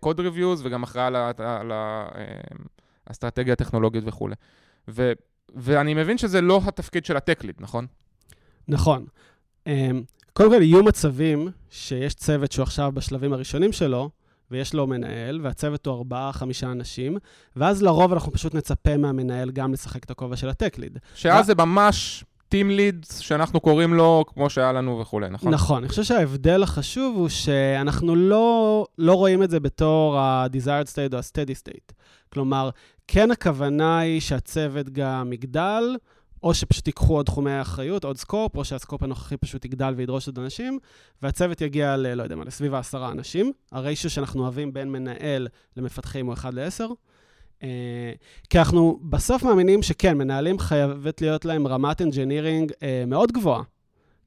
[0.00, 1.06] קוד uh, ריוויוז, וגם אחראי
[1.38, 1.72] על
[3.06, 4.34] האסטרטגיה אמ, הטכנולוגית וכולי.
[4.88, 5.12] ו,
[5.54, 7.86] ואני מבין שזה לא התפקיד של הטק-ליד, נכון?
[8.68, 9.06] נכון.
[9.68, 9.70] Um,
[10.32, 14.10] קודם כל, יהיו מצבים שיש צוות שהוא עכשיו בשלבים הראשונים שלו,
[14.50, 17.16] ויש לו מנהל, והצוות הוא ארבעה, חמישה אנשים,
[17.56, 20.98] ואז לרוב אנחנו פשוט נצפה מהמנהל גם לשחק את הכובע של הטק-ליד.
[21.14, 21.46] שאז ו...
[21.46, 25.54] זה ממש Team Leads, שאנחנו קוראים לו כמו שהיה לנו וכולי, נכון?
[25.54, 25.78] נכון.
[25.82, 31.18] אני חושב שההבדל החשוב הוא שאנחנו לא, לא רואים את זה בתור ה-desired state או
[31.18, 31.92] ה-steady state.
[32.32, 32.70] כלומר,
[33.08, 35.96] כן הכוונה היא שהצוות גם יגדל,
[36.42, 40.38] או שפשוט ייקחו עוד תחומי אחריות, עוד סקופ, או שהסקופ הנוכחי פשוט יגדל וידרוש עוד
[40.38, 40.78] אנשים,
[41.22, 43.52] והצוות יגיע ל, לא יודע מה, לסביב העשרה אנשים.
[43.72, 46.90] הריישו שאנחנו אוהבים בין מנהל למפתחים הוא 1 ל-10.
[47.62, 48.12] אה,
[48.50, 53.62] כי אנחנו בסוף מאמינים שכן, מנהלים חייבת להיות להם רמת engineering אה, מאוד גבוהה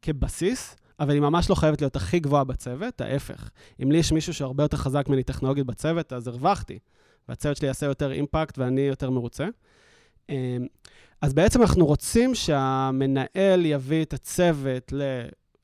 [0.01, 3.49] כבסיס, אבל היא ממש לא חייבת להיות הכי גבוהה בצוות, ההפך.
[3.83, 6.79] אם לי יש מישהו שהרבה יותר חזק ממני טכנולוגית בצוות, אז הרווחתי,
[7.29, 9.47] והצוות שלי יעשה יותר impact ואני יותר מרוצה.
[10.29, 10.57] אה,
[11.21, 14.93] אז בעצם אנחנו רוצים שהמנהל יביא את הצוות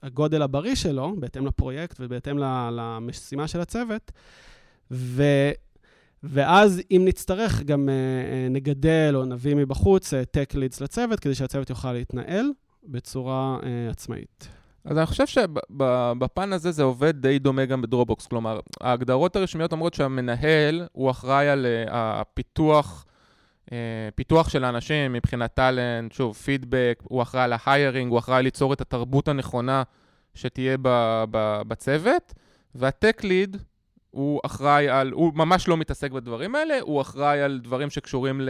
[0.04, 2.38] לגודל הבריא שלו, בהתאם לפרויקט ובהתאם
[2.72, 4.12] למשימה של הצוות,
[4.92, 5.24] ו...
[6.24, 11.70] ואז אם נצטרך, גם uh, נגדל או נביא מבחוץ uh, tech leads לצוות, כדי שהצוות
[11.70, 12.52] יוכל להתנהל
[12.84, 14.48] בצורה עצמאית.
[14.86, 18.28] אז אני חושב שבפן הזה זה עובד די דומה גם בדרובוקס.
[18.28, 23.06] כלומר, ההגדרות הרשמיות אומרות שהמנהל הוא אחראי על הפיתוח,
[24.16, 28.82] פיתוח של האנשים מבחינת טאלנט, שוב, פידבק, הוא אחראי על ההיירינג, הוא אחראי ליצור את
[28.82, 29.84] התרבות הנכונה
[30.34, 30.78] שתהיה
[31.68, 32.34] בצוות,
[32.76, 33.58] וה tech lead,
[34.16, 38.50] הוא אחראי על, הוא ממש לא מתעסק בדברים האלה, הוא אחראי על דברים שקשורים ל...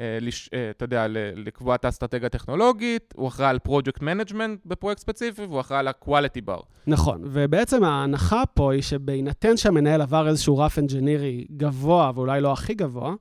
[0.00, 5.00] אה, לש, אה, אתה יודע, לקבוע את האסטרטגיה הטכנולוגית, הוא אחראי על project management בפרויקט
[5.00, 6.62] ספציפי, והוא אחראי על ה-quality bar.
[6.86, 12.74] נכון, ובעצם ההנחה פה היא שבהינתן שהמנהל עבר איזשהו רף אנג'ינירי גבוה, ואולי לא הכי
[12.74, 13.14] גבוה,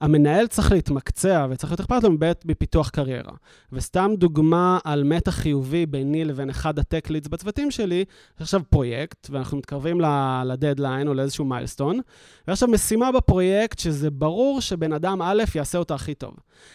[0.00, 2.10] המנהל צריך להתמקצע וצריך להיות אכפת לו
[2.44, 3.32] בפיתוח קריירה.
[3.72, 8.04] וסתם דוגמה על מתח חיובי ביני לבין אחד הטק לידס בצוותים שלי,
[8.36, 10.00] יש עכשיו פרויקט, ואנחנו מתקרבים
[10.44, 12.02] לדדליין או לאיזשהו מיילסטון, ויש
[12.48, 16.34] עכשיו משימה בפרויקט שזה ברור שבן אדם א' יעשה אותה הכי טוב.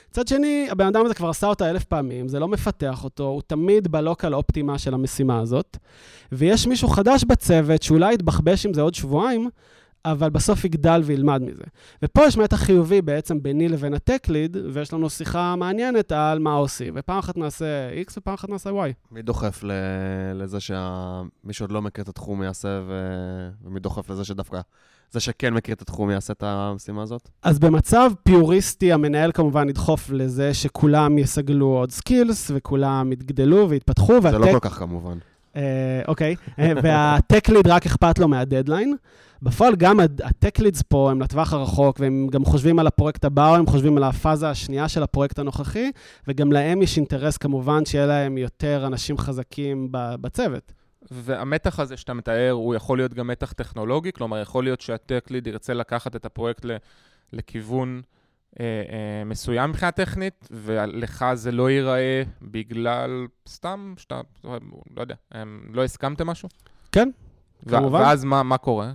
[0.09, 3.41] מצד שני, הבן אדם הזה כבר עשה אותה אלף פעמים, זה לא מפתח אותו, הוא
[3.47, 5.77] תמיד בלוקל אופטימה של המשימה הזאת,
[6.31, 9.49] ויש מישהו חדש בצוות שאולי יתבחבש עם זה עוד שבועיים,
[10.05, 11.63] אבל בסוף יגדל וילמד מזה.
[12.03, 16.39] ופה יש מתח חיובי בעצם ביני לבין ה tech lead, ויש לנו שיחה מעניינת על
[16.39, 16.93] מה עושים.
[16.97, 18.93] ופעם אחת נעשה X ופעם אחת נעשה Y.
[19.11, 19.63] מי דוחף
[20.33, 22.93] לזה שמי שעוד לא מכיר את התחום יעשה, ו...
[23.63, 24.59] ומי דוחף לזה שדווקא
[25.11, 27.29] זה שכן מכיר את התחום יעשה את המשימה הזאת?
[27.43, 34.13] אז במצב פיוריסטי, המנהל כמובן ידחוף לזה שכולם יסגלו עוד skills, וכולם יתגדלו ויתפתחו.
[34.13, 34.37] זה וה tech...
[34.37, 35.17] לא כל כך כמובן.
[35.55, 38.95] אה, אוקיי, אה, וה tech lead רק אכפת לו מהדדליין.
[39.41, 43.55] בפועל גם הטק לידס פה הם לטווח הרחוק, והם גם חושבים על הפרויקט הבא, או
[43.55, 45.91] הם חושבים על הפאזה השנייה של הפרויקט הנוכחי,
[46.27, 50.73] וגם להם יש אינטרס כמובן שיהיה להם יותר אנשים חזקים בצוות.
[51.11, 55.47] והמתח הזה שאתה מתאר, הוא יכול להיות גם מתח טכנולוגי, כלומר, יכול להיות שהטק ליד
[55.47, 56.65] ירצה לקחת את הפרויקט
[57.33, 58.01] לכיוון
[59.25, 64.59] מסוים מבחינה טכנית, ולך זה לא ייראה בגלל סתם שאתה, לא
[64.97, 65.15] יודע,
[65.73, 66.49] לא הסכמתם משהו?
[66.91, 67.09] כן,
[67.69, 68.01] כמובן.
[68.01, 68.91] ואז מה, מה קורה?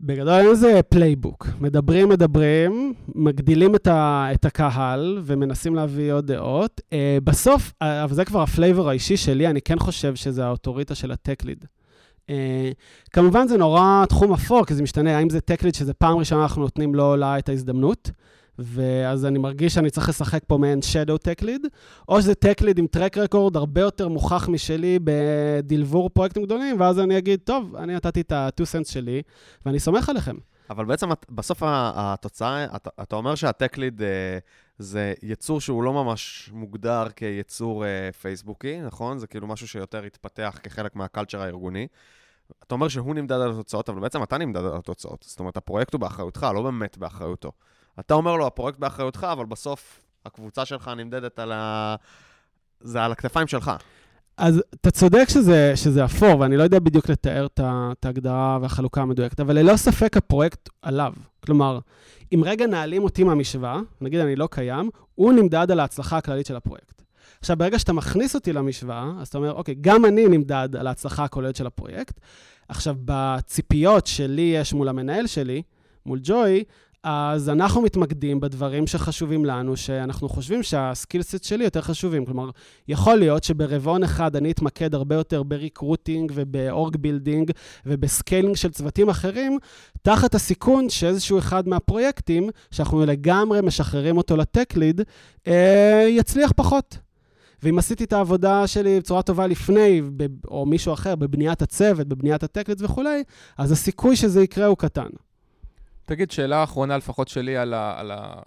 [0.00, 1.46] בגדול לזה playbook.
[1.60, 6.80] מדברים, מדברים, מגדילים את, ה, את הקהל ומנסים להביא עוד דעות.
[6.80, 11.10] Uh, בסוף, אבל זה כבר ה flavor האישי שלי, אני כן חושב שזה האוטוריטה של
[11.10, 11.64] ה tech lead.
[11.64, 11.79] Uh,
[13.12, 16.42] כמובן זה נורא תחום אפור, כי זה משתנה, האם זה tech lead שזה פעם ראשונה
[16.42, 18.10] אנחנו נותנים לו לה את ההזדמנות.
[18.62, 20.78] ואז אני מרגיש שאני צריך לשחק פה מעין
[21.18, 21.66] Tech Lead,
[22.08, 27.18] או שזה Lead עם טרק רקורד הרבה יותר מוכח משלי בדלבור פרויקטים גדולים, ואז אני
[27.18, 29.22] אגיד, טוב, אני נתתי את ה-2 cents שלי,
[29.66, 30.36] ואני סומך עליכם.
[30.70, 32.64] אבל בעצם בסוף התוצאה,
[33.02, 34.38] אתה, אומר שהטק ליד אה,
[34.80, 39.18] זה יצור שהוא לא ממש מוגדר כיצור אה, פייסבוקי, נכון?
[39.18, 41.86] זה כאילו משהו שיותר התפתח כחלק מהקלצ'ר הארגוני.
[42.62, 45.24] אתה אומר שהוא נמדד על התוצאות, אבל בעצם אתה נמדד על התוצאות.
[45.28, 47.52] זאת אומרת, הפרויקט הוא באחריותך, לא באמת באחריותו.
[48.00, 51.96] אתה אומר לו, הפרויקט באחריותך, אבל בסוף הקבוצה שלך נמדדת על ה...
[52.80, 53.72] זה על הכתפיים שלך.
[54.40, 59.40] אז אתה צודק שזה, שזה אפור, ואני לא יודע בדיוק לתאר את ההגדרה והחלוקה המדויקת,
[59.40, 61.12] אבל ללא ספק הפרויקט עליו.
[61.44, 61.78] כלומר,
[62.34, 66.56] אם רגע נעלים אותי מהמשוואה, נגיד אני לא קיים, הוא נמדד על ההצלחה הכללית של
[66.56, 67.02] הפרויקט.
[67.40, 71.24] עכשיו, ברגע שאתה מכניס אותי למשוואה, אז אתה אומר, אוקיי, גם אני נמדד על ההצלחה
[71.24, 72.20] הכוללת של הפרויקט.
[72.68, 75.62] עכשיו, בציפיות שלי יש מול המנהל שלי,
[76.06, 76.64] מול ג'וי,
[77.04, 82.24] אז אנחנו מתמקדים בדברים שחשובים לנו, שאנחנו חושבים שה skill set שלי יותר חשובים.
[82.24, 82.50] כלומר,
[82.88, 87.50] יכול להיות שברבעון אחד אני אתמקד הרבה יותר ב recruiting וב org building
[87.86, 89.58] וב scaling של צוותים אחרים,
[90.02, 95.00] תחת הסיכון שאיזשהו אחד מהפרויקטים, שאנחנו לגמרי משחררים אותו ל tech lead,
[95.46, 96.98] אה, יצליח פחות.
[97.62, 100.02] ואם עשיתי את העבודה שלי בצורה טובה לפני,
[100.48, 103.22] או מישהו אחר, בבניית הצוות, בבניית ה tech leads וכולי,
[103.58, 105.08] אז הסיכוי שזה יקרה הוא קטן.
[106.10, 108.42] תגיד, שאלה אחרונה לפחות שלי על, ה, על, ה,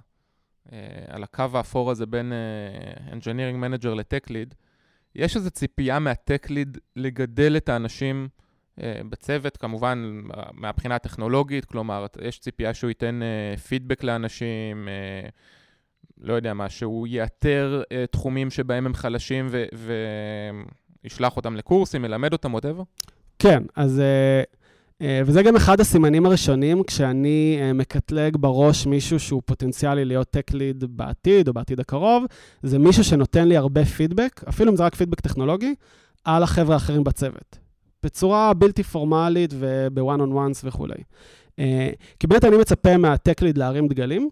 [0.73, 4.54] אה, על הקו האפור הזה בין אה, Engineering Manager ל-Tech Lead.
[5.15, 8.28] יש איזו ציפייה מה-Tech Lead לגדל את האנשים
[8.82, 10.21] אה, בצוות, כמובן
[10.54, 13.19] מהבחינה הטכנולוגית, כלומר, יש ציפייה שהוא ייתן
[13.67, 14.88] פידבק לאנשים,
[16.17, 19.49] לא יודע מה, שהוא יאתר תחומים שבהם הם חלשים
[21.04, 22.84] וישלח אותם לקורסים, ילמד אותם, whatever?
[23.39, 24.02] כן, אז...
[24.02, 24.62] Uh...
[25.03, 30.53] אה, וזה גם אחד הסימנים הראשונים כשאני אה, מקטלג בראש מישהו שהוא פוטנציאלי להיות טק
[30.53, 32.25] ליד בעתיד או בעתיד הקרוב,
[32.63, 35.75] זה מישהו שנותן לי הרבה פידבק, אפילו אם זה רק פידבק טכנולוגי,
[36.23, 37.59] על החבר'ה האחרים בצוות.
[38.03, 41.03] בצורה בלתי פורמלית וב-one on ones וכולי.
[41.59, 41.89] אה,
[42.19, 44.29] כי באמת אני מצפה מהטק ליד להרים דגלים,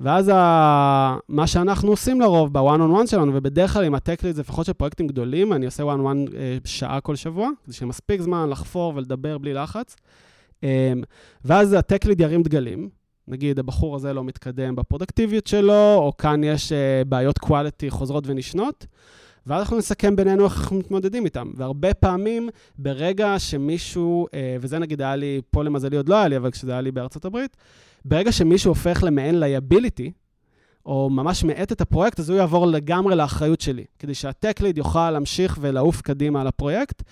[0.00, 1.16] ואז ה...
[1.28, 4.72] מה שאנחנו עושים לרוב ב-one on one שלנו, ובדרך כלל עם הטק ליד, לפחות של
[4.72, 9.38] פרויקטים גדולים, אני עושה one אה, שעה כל שבוע, כדי שיהיה מספיק זמן לחפור ולדבר
[9.38, 9.96] בלי לחץ.
[10.64, 10.92] אה,
[11.44, 12.88] ואז ה tech lead ירים דגלים.
[13.28, 18.86] נגיד, הבחור הזה לא מתקדם בפרודקטיביות שלו, או כאן יש אה, בעיות quality חוזרות ונשנות.
[19.46, 21.50] ואז אנחנו נסכם בינינו איך אנחנו מתמודדים איתם.
[21.56, 26.36] והרבה פעמים, ברגע שמישהו, אה, וזה נגיד היה לי, פה למזלי עוד לא היה לי,
[26.36, 27.56] אבל כשזה היה לי בארצות הברית,
[28.08, 30.12] ברגע שמישהו הופך למעין liability,
[30.86, 34.78] או ממש מאט את הפרויקט, אז הוא יעבור לגמרי לאחריות שלי, כדי שה tech lead
[34.78, 37.02] יוכל להמשיך ולעוף קדימה על הפרויקט.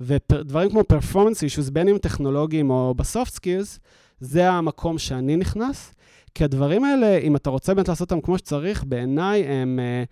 [0.00, 3.80] ודברים כמו performance issues, בין אם טכנולוגיים או ב soft skills,
[4.20, 5.94] זה המקום שאני נכנס.
[6.34, 10.08] כי הדברים האלה, אם אתה רוצה באמת לעשות אותם כמו שצריך, בעיניי הם uh,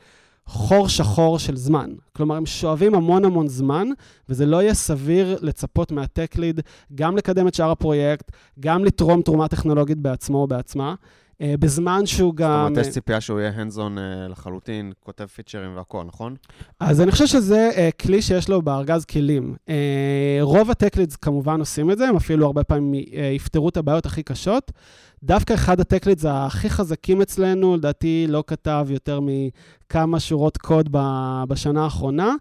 [0.52, 1.90] חור שחור של זמן.
[2.12, 3.88] כלומר, הם שואבים המון המון זמן,
[4.28, 6.60] וזה לא יהיה סביר לצפות מה tech lead
[6.94, 10.94] גם לקדם את שאר הפרויקט, גם לתרום תרומה טכנולוגית בעצמו או בעצמה.
[11.40, 12.66] אה, בזמן שהוא זאת גם...
[12.66, 16.34] אומרת, יש ציפייה שהוא יהיה on אה, לחלוטין, כותב פיצ'רים והכל, נכון?
[16.80, 19.54] אז אני חושב שזה כלי שיש לו בארגז כלים.
[20.40, 23.04] רוב ה tech leads כמובן עושים את זה, הם אפילו הרבה פעמים
[23.36, 24.72] יפתרו את הבעיות הכי קשות.
[25.22, 30.88] דווקא אחד ה tech leads הכי חזקים אצלנו, לדעתי לא כתב יותר מכמה שורות קוד
[31.48, 32.34] בשנה האחרונה,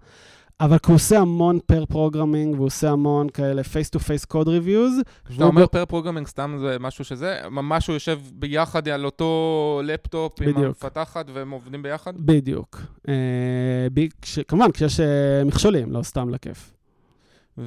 [0.62, 5.04] אבל כי הוא עושה המון pair programming, והוא עושה המון כאלה face-to-face code reviews.
[5.30, 10.41] כשאתה אומר pair programming, סתם זה משהו שזה, ממש הוא יושב ביחד על אותו לפטופ
[10.41, 10.65] עם בדיוק.
[10.65, 12.13] המפתחת והם עובדים ביחד?
[12.17, 12.82] בדיוק.
[12.98, 13.10] Uh,
[13.93, 15.04] ב- כש, כמובן, כשיש uh,
[15.45, 16.74] מכשולים, לא סתם לכיף.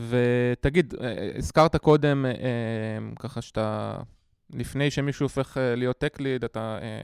[0.08, 2.36] ותגיד, אה, הזכרת קודם, אה, אה,
[3.18, 3.96] ככה שאתה,
[4.54, 7.00] לפני שמישהו הופך אה, להיות tech lead, אתה אה,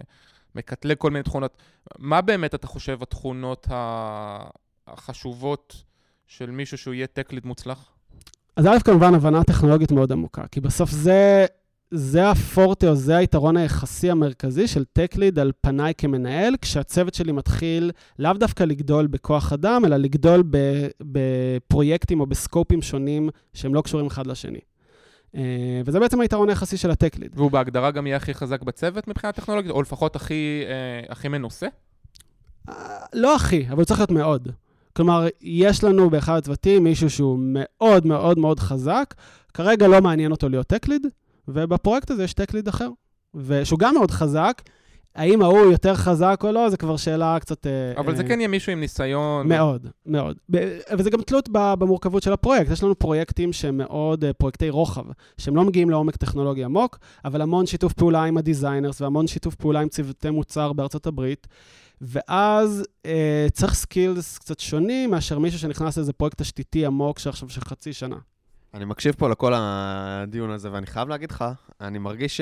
[0.55, 1.57] מקטלג כל מיני תכונות.
[1.99, 4.45] מה באמת אתה חושב התכונות ה-
[4.93, 5.83] החשובות
[6.27, 7.99] של מישהו שהוא יהיה lead מוצלח?
[8.57, 11.47] אז א', כמובן, הבנה טכנולוגית מאוד עמוקה, כי בסוף זה,
[11.91, 17.91] זה הפורטה או זה היתרון היחסי המרכזי של Lead על פניי כמנהל, כשהצוות שלי מתחיל
[18.19, 20.43] לאו דווקא לגדול בכוח אדם, אלא לגדול
[21.01, 24.61] בפרויקטים או בסקופים שונים שהם לא קשורים אחד לשני.
[25.37, 27.31] אה, וזה בעצם היתרון היחסי של Lead.
[27.35, 31.67] והוא בהגדרה גם יהיה הכי חזק בצוות מבחינה טכנולוגית, או לפחות הכי, אה, הכי מנוסה?
[32.69, 32.75] אה,
[33.13, 34.49] לא הכי, אבל הוא צריך להיות מאוד.
[34.99, 39.15] כלומר, יש לנו באחד הצוותים מישהו שהוא מאוד מאוד מאוד חזק,
[39.55, 41.07] כרגע לא מעניין אותו להיות Lead,
[41.49, 42.89] ובפרויקט הזה יש Lead אחר,
[43.35, 44.63] ושהוא גם מאוד חזק.
[45.15, 47.67] האם ההוא יותר חזק או לא, זו כבר שאלה קצת...
[47.67, 49.49] אה, אבל זה אה, כן יהיה מישהו עם ניסיון.
[49.49, 50.37] מאוד, מאוד.
[50.99, 52.71] וזה גם תלות במורכבות של הפרויקט.
[52.71, 55.05] יש לנו פרויקטים שהם מאוד אה, פרויקטי רוחב,
[55.39, 59.55] שהם לא מגיעים לעומק טכנולוגי עמוק, אבל המון שיתוף פעולה עם ה designers והמון שיתוף
[59.55, 61.47] פעולה עם צוותי מוצר בארצות הברית.
[62.01, 67.61] ואז אה, צריך skills קצת שונים מאשר מישהו שנכנס לאיזה פרויקט תשתיתי עמוק שעכשיו של
[67.61, 68.17] חצי שנה.
[68.75, 71.45] אני מקשיב פה לכל הדיון הזה, ואני חייב להגיד לך,
[71.81, 72.41] אני מרגיש ש...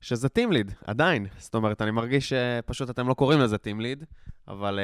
[0.00, 1.26] שזה טים ליד, עדיין.
[1.38, 4.04] זאת אומרת, אני מרגיש שפשוט אתם לא קוראים לזה טים ליד,
[4.48, 4.78] אבל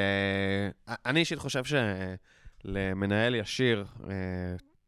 [0.88, 1.62] uh, אני אישית חושב
[2.64, 4.06] שלמנהל ישיר uh,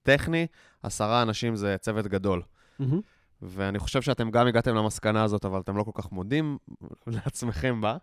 [0.03, 0.47] טכני,
[0.83, 2.43] עשרה אנשים זה צוות גדול.
[3.43, 6.59] ואני חושב שאתם גם הגעתם למסקנה הזאת, אבל אתם לא כל כך מודים
[7.07, 7.97] לעצמכם בה,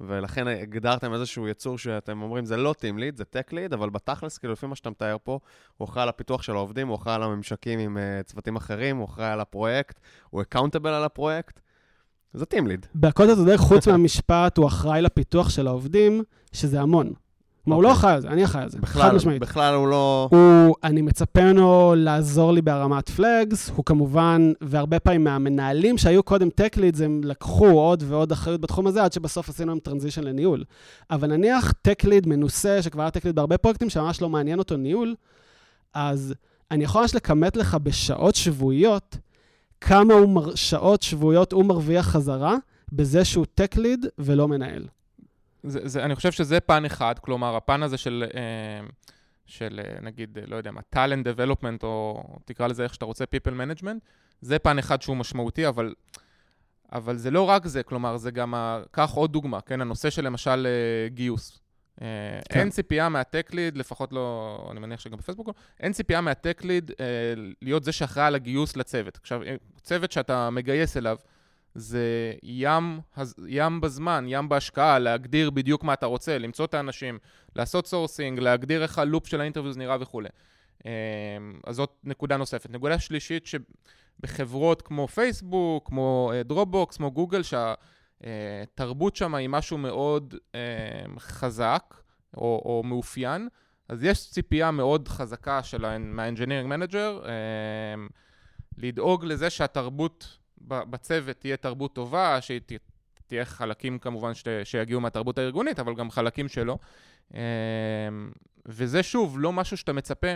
[0.00, 4.38] ולכן הגדרתם איזשהו יצור שאתם אומרים, זה לא טים ליד, זה טק ליד, אבל בתכלס,
[4.38, 5.38] כאילו, לפי מה שאתה מתאר פה,
[5.76, 9.04] הוא אחראי על הפיתוח של העובדים, הוא אחראי על הממשקים עם uh, צוותים אחרים, הוא
[9.04, 11.60] אחראי על הפרויקט, הוא accountable על הפרויקט.
[12.32, 12.86] זה team lead.
[12.94, 17.12] בהכל אתה צודק, חוץ מהמשפט, הוא אחראי לפיתוח של העובדים, שזה המון.
[17.68, 17.98] כלומר, הוא לא אוקיי.
[17.98, 19.40] אחראי על זה, אני אחראי על זה, חד משמעית.
[19.40, 20.28] בכלל הוא לא...
[20.32, 26.50] הוא, אני מצפה ממנו לעזור לי בהרמת flags, הוא כמובן, והרבה פעמים מהמנהלים שהיו קודם
[26.50, 30.64] tech leads, הם לקחו עוד ועוד אחריות בתחום הזה, עד שבסוף עשינו עם transition לניהול.
[31.10, 34.76] אבל נניח טק ליד מנוסה, שכבר היה טק ליד בהרבה פרויקטים, שממש לא מעניין אותו
[34.76, 35.14] ניהול,
[35.94, 36.34] אז
[36.70, 39.18] אני יכול ממש לכמת לך בשעות שבועיות,
[39.80, 42.56] כמה הוא מר, שעות שבועיות הוא מרוויח חזרה,
[42.92, 44.84] בזה שהוא טק ליד ולא מנהל.
[45.62, 48.86] זה, זה, אני חושב שזה פן אחד, כלומר, הפן הזה של, אה,
[49.46, 53.24] של אה, נגיד, אה, לא יודע מה, talent development, או תקרא לזה איך שאתה רוצה,
[53.24, 53.98] people management,
[54.40, 55.94] זה פן אחד שהוא משמעותי, אבל,
[56.92, 58.80] אבל זה לא רק זה, כלומר, זה גם, ה...
[58.90, 60.66] קח עוד דוגמה, כן, הנושא של למשל
[61.06, 61.60] גיוס.
[61.98, 62.60] כן.
[62.60, 65.48] אין ציפייה מה tech lead, לפחות לא, אני מניח שגם בפייסבוק,
[65.80, 67.06] אין ציפייה מה tech lead אה,
[67.62, 69.16] להיות זה שאחראי על הגיוס לצוות.
[69.16, 69.40] עכשיו,
[69.82, 71.16] צוות שאתה מגייס אליו,
[71.74, 73.00] זה ים,
[73.46, 77.18] ים בזמן, ים בהשקעה, להגדיר בדיוק מה אתה רוצה, למצוא את האנשים,
[77.56, 80.28] לעשות sourcing, להגדיר איך ה loop של ה interviews נראה וכולי.
[80.84, 80.90] אמ,
[81.66, 82.70] אז זאת נקודה נוספת.
[82.70, 91.18] נקודה שלישית, שבחברות כמו פייסבוק, כמו דרופבוקס, כמו גוגל, שהתרבות שם היא משהו מאוד אמ,
[91.18, 91.94] חזק
[92.36, 93.48] או, או מאופיין,
[93.88, 98.08] אז יש ציפייה מאוד חזקה של מה-engineering manager, אמ,
[98.78, 102.72] לדאוג לזה שהתרבות בצוות תהיה תרבות טובה, שהיא ת-
[103.26, 106.78] תהיה חלקים כמובן שת, שיגיעו מהתרבות הארגונית, אבל גם חלקים שלא.
[107.34, 107.38] אמ,
[108.66, 110.28] וזה שוב, לא משהו שאתה מצפה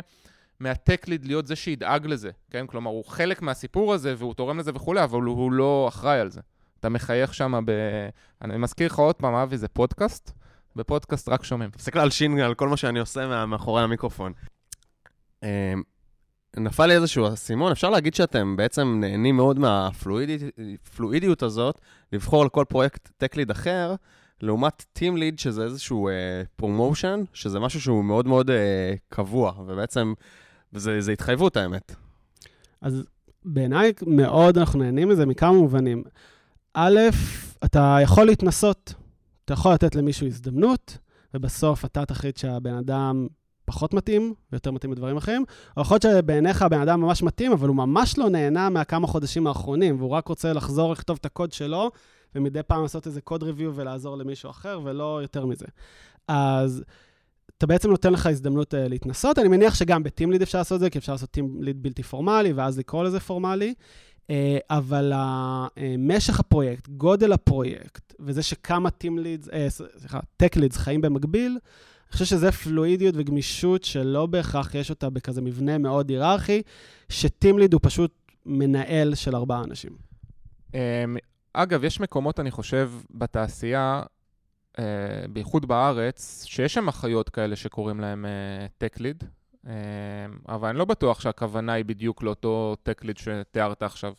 [0.61, 2.66] מהטק ליד להיות זה שידאג לזה, כן?
[2.66, 6.40] כלומר, הוא חלק מהסיפור הזה והוא תורם לזה וכולי, אבל הוא, לא אחראי על זה.
[6.80, 7.72] אתה מחייך שם ב...
[8.42, 10.32] אני מזכיר לך עוד פעם, אבי, זה פודקאסט.
[10.76, 11.70] בפודקאסט רק שומעים.
[11.70, 14.32] תסתכל על שין, על כל מה שאני עושה מאחורי המיקרופון.
[16.57, 21.81] נפל לי איזשהו אסימון, אפשר להגיד שאתם בעצם נהנים מאוד מה fluidיות הזאת,
[22.12, 23.94] לבחור על כל פרויקט tech lead אחר,
[24.40, 26.09] לעומת team lead, שזה איזשהו
[26.56, 30.13] promotion, שזה משהו שהוא מאוד מאוד אה, קבוע, ובעצם,
[30.73, 31.94] וזה זה התחייבות האמת.
[32.81, 33.05] אז
[33.44, 36.03] בעיניי מאוד אנחנו נהנים מזה מכמה מובנים.
[36.75, 36.98] א',
[37.65, 38.94] אתה יכול להתנסות,
[39.44, 40.98] אתה יכול לתת למישהו הזדמנות,
[41.35, 43.27] ובסוף אתה תחליט שהבן אדם
[43.65, 45.44] פחות מתאים, ויותר מתאים לדברים אחרים,
[45.77, 49.46] או יכול להיות שבעיניך הבן אדם ממש מתאים, אבל הוא ממש לא נהנה מהכמה חודשים
[49.46, 51.90] האחרונים, והוא רק רוצה לחזור לכתוב את הקוד שלו,
[52.35, 55.67] ומדי פעם לעשות איזה קוד ריוויו ולעזור למישהו אחר, ולא יותר מזה.
[56.29, 56.85] אז
[57.58, 59.38] אתה בעצם נותן לך הזדמנות uh, להתנסות.
[59.38, 62.02] אני מניח שגם בטים ליד אפשר לעשות את זה, כי אפשר לעשות טים ליד בלתי
[62.02, 63.75] פורמלי, ואז לקרוא לזה פורמלי.
[64.23, 64.31] Uh,
[64.71, 69.52] אבל uh, משך הפרויקט, גודל הפרויקט, וזה שכמה טים לידס, uh,
[69.98, 71.58] סליחה, טק לידס חיים במקביל,
[72.13, 76.63] אני חושב שזה פלואידיות וגמישות שלא בהכרח יש אותה בכזה מבנה מאוד היררכי,
[77.08, 78.15] שטים ליד הוא פשוט
[78.46, 79.90] מנהל של ארבעה אנשים.
[80.71, 80.75] Um,
[81.52, 84.02] אגב, יש מקומות, אני חושב, בתעשייה,
[84.77, 84.81] uh,
[85.31, 88.27] בייחוד בארץ, שיש שם אחיות כאלה שקוראים להם
[88.79, 89.25] טק uh, ליד,
[89.65, 89.69] uh,
[90.48, 94.13] אבל אני לא בטוח שהכוונה היא בדיוק לאותו טק ליד שתיארת עכשיו.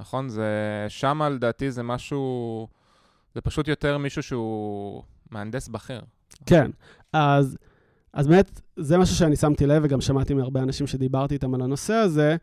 [0.00, 0.28] נכון?
[0.28, 2.68] זה, שמה לדעתי זה משהו,
[3.34, 6.00] זה פשוט יותר מישהו שהוא מהנדס בכיר.
[6.46, 6.70] כן,
[7.12, 7.56] אז,
[8.12, 11.94] אז באמת, זה משהו שאני שמתי לב, וגם שמעתי מהרבה אנשים שדיברתי איתם על הנושא
[11.94, 12.36] הזה,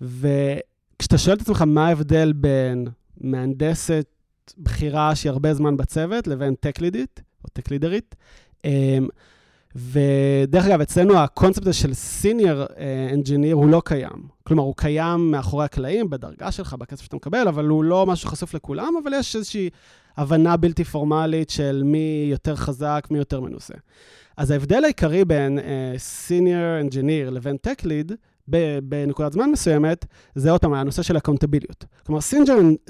[0.00, 2.88] וכשאתה שואל את עצמך מה ההבדל בין
[3.20, 4.06] מהנדסת
[4.58, 8.14] בכירה שהיא הרבה זמן בצוות, לבין טק-לידית, או טק-לידרית.
[8.64, 9.08] אמ,
[9.76, 12.64] ודרך אגב, אצלנו הקונספט הזה של senior
[13.12, 14.28] engineer הוא לא קיים.
[14.42, 18.54] כלומר, הוא קיים מאחורי הקלעים, בדרגה שלך, בכסף שאתה מקבל, אבל הוא לא משהו חשוף
[18.54, 19.70] לכולם, אבל יש איזושהי
[20.16, 23.74] הבנה בלתי פורמלית של מי יותר חזק, מי יותר מנוסה.
[24.36, 26.32] אז ההבדל העיקרי בין uh,
[26.80, 28.12] engineer לבין tech lead,
[28.82, 31.84] בנקודת זמן מסוימת, זה עוד פעם הנושא של accountableיות.
[32.06, 32.20] כלומר,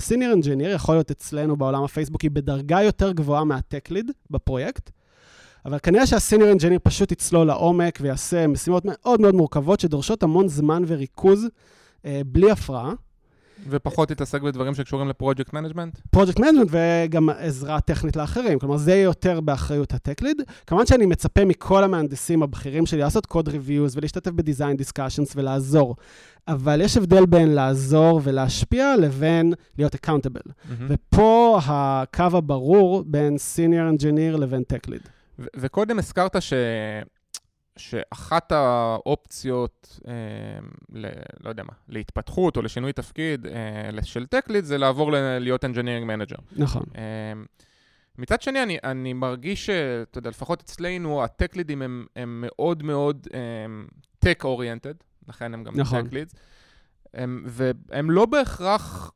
[0.01, 4.91] senior engineer יכול להיות אצלנו בעולם הפייסבוקי בדרגה יותר גבוהה מה tech lead בפרויקט,
[5.65, 10.49] אבל כנראה שה senior engineer פשוט יצלול לעומק ויעשה משימות מאוד מאוד מורכבות שדורשות המון
[10.49, 11.47] זמן וריכוז
[12.05, 12.93] אה, בלי הפרעה.
[13.69, 15.99] ופחות תתעסק בדברים שקשורים ל project management?
[16.11, 18.59] project management וגם עזרה טכנית לאחרים.
[18.59, 20.43] כלומר, זה יותר באחריות ה tech lead.
[20.67, 25.97] כמובן שאני מצפה מכל המהנדסים הבכירים שלי לעשות code reviews ולהשתתף ב design discussions ולעזור.
[26.49, 30.41] אבל יש הבדל בין לעזור ולהשפיע לבין להיות accountable.
[30.41, 30.73] Mm-hmm.
[30.89, 35.03] ופה הקו הברור בין senior engineer לבין tech lead.
[35.57, 36.53] וקודם הזכרת ש...
[37.77, 40.13] שאחת האופציות, אה,
[40.93, 41.07] ל,
[41.41, 46.07] לא יודע מה, להתפתחות או לשינוי תפקיד אה, של Tech Lead זה לעבור להיות Engineering
[46.09, 46.41] Manager.
[46.57, 46.83] נכון.
[46.97, 47.33] אה,
[48.19, 52.83] מצד שני, אני, אני מרגיש שאתה יודע, לפחות אצלנו, ה tech leadים הם, הם מאוד
[52.83, 53.27] מאוד
[54.19, 54.95] tech-oriented,
[55.29, 56.07] לכן הם גם נכון.
[56.07, 56.35] tech leads,
[57.45, 59.11] והם לא בהכרח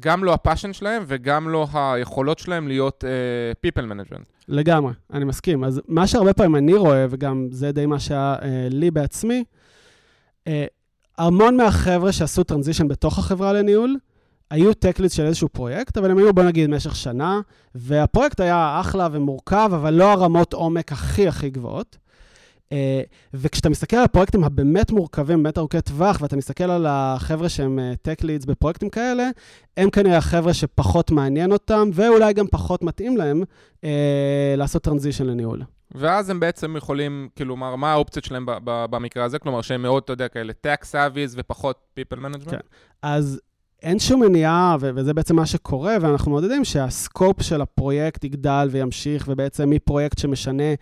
[0.00, 4.24] גם לא ה passion שלהם וגם לא היכולות שלהם להיות uh, people management.
[4.48, 5.64] לגמרי, אני מסכים.
[5.64, 9.44] אז מה שהרבה פעמים אני רואה, וגם זה די מה שהיה uh, לי בעצמי,
[10.44, 10.50] uh,
[11.18, 13.96] המון מהחבר'ה שעשו transition בתוך החברה לניהול,
[14.50, 17.40] היו tech leads של איזשהו פרויקט, אבל הם היו, בוא נגיד, במשך שנה,
[17.74, 21.98] והפרויקט היה אחלה ומורכב, אבל לא הרמות עומק הכי הכי גבוהות.
[22.72, 23.02] אה,
[23.34, 28.24] וכשאתה מסתכל על הפרויקטים הבאמת מורכבים, באמת ארוכי טווח, ואתה מסתכל על החבר'ה שהם tech
[28.24, 29.28] leads בפרויקטים כאלה,
[29.76, 33.42] הם כנראה החבר'ה שפחות מעניין אותם, ואולי גם פחות מתאים להם
[33.84, 35.62] אה, לעשות transition לניהול.
[35.94, 39.38] ואז הם בעצם יכולים, כאילו, מה, מה האופציות שלהם במקרה הזה?
[39.38, 42.50] כלומר, שהם מאוד, אתה יודע, כאלה tech savvies ופחות people management?
[42.50, 42.58] כן.
[43.02, 43.40] אז
[43.82, 48.68] אין שום מניעה, ו- וזה בעצם מה שקורה, ואנחנו מעודדים שה scope של הפרויקט יגדל
[48.70, 50.72] וימשיך, ובעצם מפרויקט שמשנה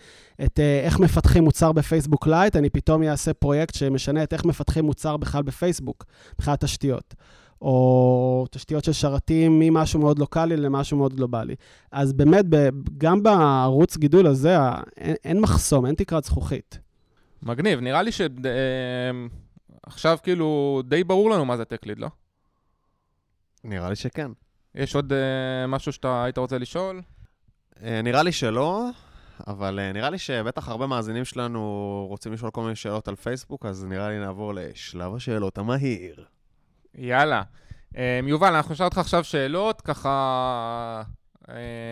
[0.45, 4.85] את uh, איך מפתחים מוצר בפייסבוק Lite, אני פתאום אעשה פרויקט שמשנה את איך מפתחים
[4.85, 7.15] מוצר בכלל בפייסבוק, מבחינת תשתיות.
[7.63, 11.55] או תשתיות של שרתים ממשהו מאוד לוקאלי למשהו מאוד גלובלי.
[11.93, 12.45] אז באמת,
[12.99, 14.57] גם בערוץ גידול הזה,
[14.97, 16.79] אין, אין מחסום, אין תקרת זכוכית.
[17.43, 22.09] מגניב, נראה לי שעכשיו אה, כאילו די ברור לנו מה זה טקליד, לא?
[23.69, 24.31] נראה לי שכן.
[24.75, 27.03] יש עוד uh, משהו שאתה היית רוצה לשאול?
[27.75, 28.89] Uh, נראה לי שלא,
[29.47, 31.61] אבל uh, נראה לי שבטח הרבה מאזינים שלנו
[32.09, 36.25] רוצים לשאול כל מיני שאלות על פייסבוק, אז נראה לי נעבור לשלב השאלות המהיר.
[36.95, 37.43] יאללה.
[37.93, 37.97] Um,
[38.27, 41.03] יובל, אנחנו נשאל אותך עכשיו שאלות, ככה...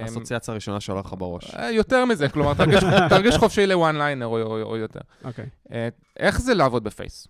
[0.03, 1.55] האסוציאציה הראשונה שעולה לך בראש.
[1.71, 5.01] יותר מזה, כלומר, תרגיש, תרגיש חופשי לוואן ליינר או, או, או יותר.
[5.25, 5.47] אוקיי.
[5.69, 5.73] Okay.
[6.17, 7.29] איך זה לעבוד בפייס?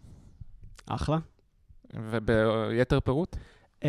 [0.87, 1.19] אחלה.
[1.95, 3.37] וביתר פירוט?
[3.85, 3.87] Uh,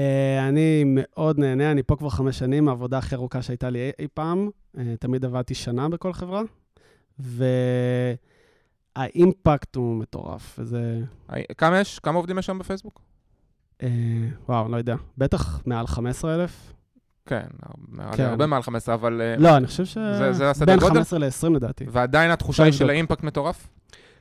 [0.50, 4.50] אני מאוד נהנה, אני פה כבר חמש שנים, העבודה הכי ארוכה שהייתה לי אי פעם.
[4.76, 6.41] Uh, תמיד עבדתי שנה בכל חברה,
[8.98, 11.02] והאימפקט הוא מטורף, וזה...
[11.58, 12.00] כמה יש?
[12.00, 13.02] כמה עובדים יש שם בפייסבוק?
[13.80, 13.84] Uh,
[14.50, 14.96] וואו, לא יודע.
[15.18, 16.74] בטח מעל 15,000.
[17.26, 17.46] כן,
[18.16, 19.22] כן, הרבה מעל 15, אבל...
[19.38, 19.98] לא, אני חושב ש...
[19.98, 21.86] זה, זה בין 15 ל-20 לדעתי.
[21.91, 23.68] ועדיין התחושה היא של האימפקט מטורף?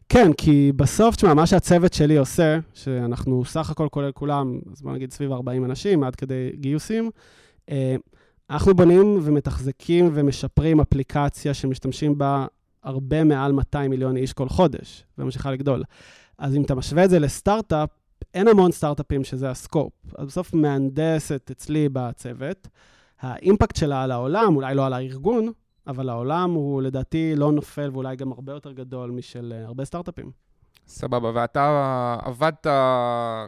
[0.08, 4.92] כן, כי בסוף, תשמע, מה שהצוות שלי עושה, שאנחנו סך הכל כולל כולם, אז בוא
[4.92, 7.10] נגיד סביב 40 אנשים, עד כדי גיוסים,
[7.70, 7.96] אה,
[8.50, 12.46] אנחנו בונים ומתחזקים ומשפרים אפליקציה שמשתמשים בה
[12.82, 15.82] הרבה מעל 200 מיליון איש כל חודש, וממשיכה לגדול.
[16.38, 17.88] אז אם אתה משווה את זה לסטארט-אפ,
[18.34, 19.92] אין המון סטארט-אפים שזה הסקופ.
[20.18, 22.68] אז בסוף מהנדסת אצלי בצוות,
[23.20, 25.52] האימפקט שלה על העולם, אולי לא על הארגון,
[25.86, 30.30] אבל העולם הוא לדעתי לא נופל ואולי גם הרבה יותר גדול משל אה, הרבה סטארט-אפים.
[30.86, 32.66] סבבה, ואתה עבדת,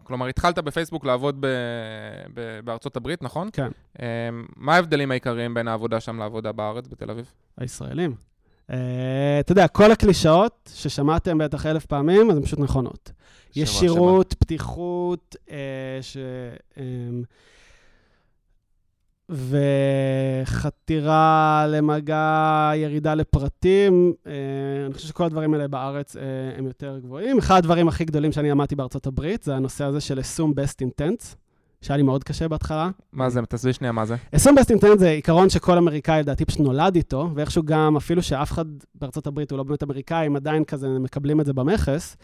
[0.04, 1.46] כלומר, התחלת בפייסבוק לעבוד ב,
[2.34, 3.48] ב, בארצות הברית, נכון?
[3.52, 3.68] כן.
[3.98, 4.04] אמ,
[4.56, 7.32] מה ההבדלים העיקריים בין העבודה שם לעבודה בארץ, בתל אביב?
[7.56, 8.14] הישראלים.
[8.70, 8.72] Uh,
[9.40, 13.12] אתה יודע, כל הקלישאות ששמעתם בטח אלף פעמים, אז הן פשוט נכונות.
[13.56, 15.50] ישירות, פתיחות, uh,
[16.00, 16.16] ש...
[16.74, 16.80] Um,
[20.44, 24.12] וחתירה למגע, ירידה לפרטים.
[24.24, 24.28] Uh,
[24.86, 26.18] אני חושב שכל הדברים האלה בארץ uh,
[26.58, 27.38] הם יותר גבוהים.
[27.38, 31.24] אחד הדברים הכי גדולים שאני למדתי בארצות הברית, זה הנושא הזה של assume best intents,
[31.80, 32.90] שהיה לי מאוד קשה בהתחלה.
[33.12, 33.40] מה זה?
[33.48, 34.16] תסביר שנייה מה זה.
[34.36, 38.52] assume best intent זה עיקרון שכל אמריקאי לדעתי פשוט נולד איתו, ואיכשהו גם, אפילו שאף
[38.52, 38.64] אחד
[38.94, 42.16] בארצות הברית הוא לא באמת אמריקאי, הם עדיין כזה מקבלים את זה במכס,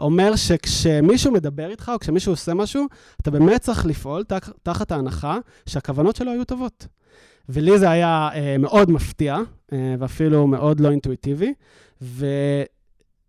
[0.00, 2.86] אומר שכשמישהו מדבר איתך, או כשמישהו עושה משהו,
[3.20, 6.86] אתה באמת צריך לפעול תח, תחת ההנחה שהכוונות שלו היו טובות.
[7.48, 9.38] ולי זה היה אה, מאוד מפתיע,
[9.72, 11.54] אה, ואפילו מאוד לא אינטואיטיבי,
[12.02, 12.26] ו...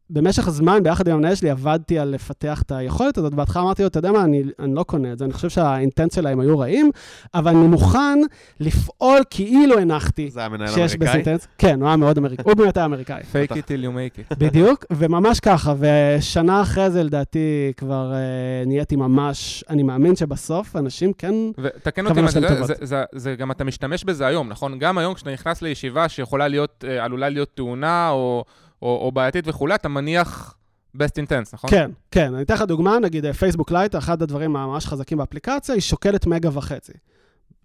[0.09, 3.33] במשך הזמן, ביחד עם המנהל שלי, עבדתי על לפתח את היכולת הזאת.
[3.33, 6.11] בהתחלה אמרתי לו, אתה יודע מה, אני, אני לא קונה את זה, אני חושב שהאינטנט
[6.11, 6.91] שלהם היו רעים,
[7.33, 8.19] אבל אני מוכן
[8.59, 11.07] לפעול כאילו הנחתי זה המנהל שיש האמריקאי?
[11.07, 11.47] בסינטנס.
[11.57, 13.21] כן, הוא היה מאוד אמריקאי, הוא באמת היה אמריקאי.
[13.33, 14.35] fake it till you make it.
[14.37, 21.13] בדיוק, וממש ככה, ושנה אחרי זה, לדעתי, כבר uh, נהייתי ממש, אני מאמין שבסוף אנשים
[21.13, 21.35] כן...
[21.57, 22.73] ותקן אותי, זה, זה.
[22.81, 24.79] זה, זה גם אתה משתמש בזה היום, נכון?
[24.79, 28.45] גם היום כשאתה נכנס לישיבה שיכולה להיות, אה, עלולה להיות תאונה או,
[28.81, 30.57] או, או בעייתית וכולי, אתה מניח
[30.97, 31.69] best intent, נכון?
[31.69, 32.33] כן, כן.
[32.33, 36.49] אני אתן לך דוגמה, נגיד פייסבוק Lite, אחד הדברים הממש חזקים באפליקציה, היא שוקלת מגה
[36.53, 36.93] וחצי.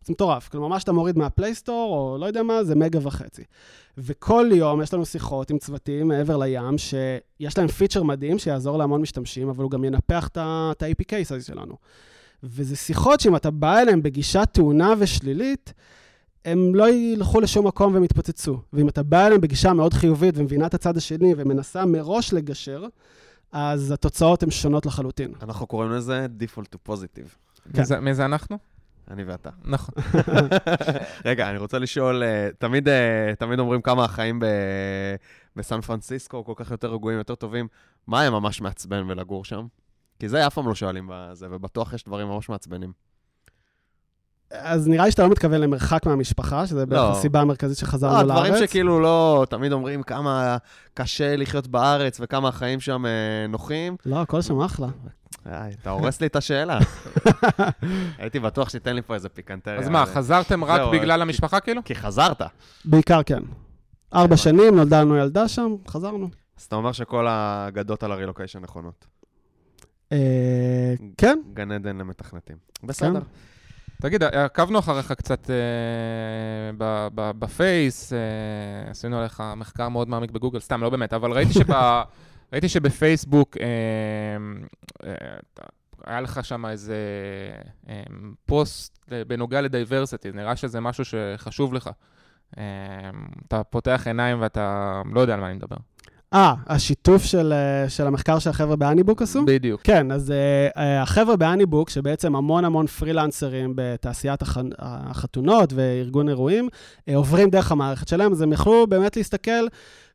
[0.05, 0.49] זה מטורף.
[0.49, 3.43] כלומר, מה שאתה מוריד מה Play Store, או לא יודע מה, זה מגה וחצי.
[3.99, 9.01] וכל יום יש לנו שיחות עם צוותים מעבר לים, שיש להם feature מדהים שיעזור להמון
[9.01, 10.37] משתמשים, אבל הוא גם ינפח את
[10.83, 11.75] ה-APK שלנו.
[12.43, 15.73] וזה שיחות שאם אתה בא אליהם בגישה טעונה ושלילית,
[16.45, 18.61] הם לא ילכו לשום מקום והם יתפוצצו.
[18.73, 22.85] ואם אתה בא אליהם בגישה מאוד חיובית ומבינה את הצד השני ומנסה מראש לגשר,
[23.53, 25.33] אז התוצאות הן שונות לחלוטין.
[25.43, 27.29] אנחנו קוראים לזה default to positive.
[27.79, 28.59] מי זה- מי זה אנחנו?
[29.11, 29.51] אני ואתה.
[29.65, 29.95] נכון.
[31.25, 34.45] רגע, אני רוצה לשאול, אה, תמיד, אה, תמיד אומרים כמה החיים ב...
[35.57, 37.69] בסן פרנסיסקו כל כך יותר רגועים, יותר טובים.
[38.07, 39.67] מה היה ממש מעצבן בלגור שם?
[40.19, 42.93] כי זה אף פעם לא שואלים בזה, ובטוח יש דברים ממש מעצבנים.
[44.51, 47.11] אז נראה לי שאתה לא מתכוון למרחק מהמשפחה, שזה בערך לא.
[47.19, 48.47] הסיבה המרכזית שחזרנו לא, לארץ.
[48.49, 50.57] דברים שכאילו לא, תמיד אומרים כמה
[50.95, 53.11] קשה לחיות בארץ וכמה החיים שם אה,
[53.49, 53.97] נוחים.
[54.07, 54.89] לא, הכל שם אחלה.
[55.47, 56.79] איי, אתה הורס לי את השאלה.
[58.19, 59.79] הייתי בטוח שתיתן לי פה איזה פיקנטריה.
[59.79, 61.85] אז מה, חזרתם רק בגלל כי- המשפחה כאילו?
[61.85, 62.43] כי חזרת.
[62.85, 63.43] בעיקר כן.
[64.15, 66.29] ארבע שנים, נולדה לנו ילדה שם, חזרנו.
[66.59, 69.07] אז אתה אומר שכל האגדות על הרילוקיישן נכונות.
[70.13, 70.19] אה,
[71.19, 72.57] כן, גן עדן למתכנתים.
[72.85, 73.21] בסדר.
[74.01, 75.57] תגיד, עקבנו אחריך קצת אה,
[76.79, 78.19] ב- ב- בפייס, אה,
[78.91, 81.71] עשינו עליך מחקר מאוד מעמיק בגוגל, סתם, לא באמת, אבל ראיתי, שב,
[82.53, 83.67] ראיתי שבפייסבוק אה,
[85.07, 85.15] אה,
[86.07, 86.97] היה לך שם איזה
[87.89, 88.03] אה,
[88.47, 91.91] פוסט בנוגע ל diversity, נראה שזה משהו שחשוב לך.
[92.59, 93.11] אה,
[93.49, 95.77] אתה פותח עיניים ואתה לא יודע על מה אני מדבר.
[96.35, 99.45] אה, השיתוף של, אה, של המחקר שהחבר'ה באניבוק עשו?
[99.47, 99.81] בדיוק.
[99.85, 104.59] כן, אז uh, uh, החבר'ה באניבוק, שבעצם המון המון פרילנסרים בתעשיית הח...
[104.79, 109.67] החתונות וארגון אירועים, uh, עוברים דרך המערכת שלהם, אז הם יכלו באמת להסתכל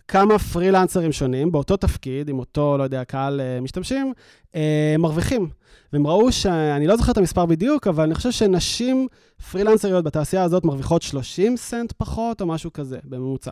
[0.08, 4.14] כמה פרילנסרים שונים באותו תפקיד, עם אותו, לא יודע, קהל uh, משתמשים,
[4.52, 4.56] uh,
[5.00, 5.50] מרוויחים.
[5.94, 9.08] והם ראו שאני לא זוכר את המספר בדיוק, אבל אני חושב שנשים
[9.52, 13.52] פרילנסריות בתעשייה הזאת מרוויחות 30 סנט פחות, או משהו כזה, בממוצע.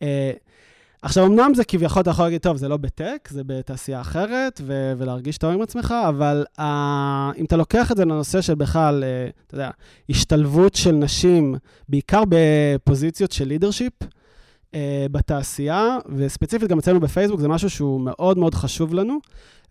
[0.00, 0.04] Uh,
[1.02, 4.92] עכשיו, אמנם זה כביכול, אתה יכול להגיד, טוב, זה לא בטק, זה בתעשייה אחרת, ו-
[4.98, 6.62] ולהרגיש טוב עם עצמך, אבל uh,
[7.38, 9.70] אם אתה לוקח את זה לנושא של בכלל, uh, אתה יודע,
[10.10, 11.54] השתלבות של נשים,
[11.88, 14.74] בעיקר בפוזיציות של לידרשיפ, uh,
[15.12, 19.18] בתעשייה, וספציפית גם אצלנו בפייסבוק, זה משהו שהוא מאוד מאוד חשוב לנו,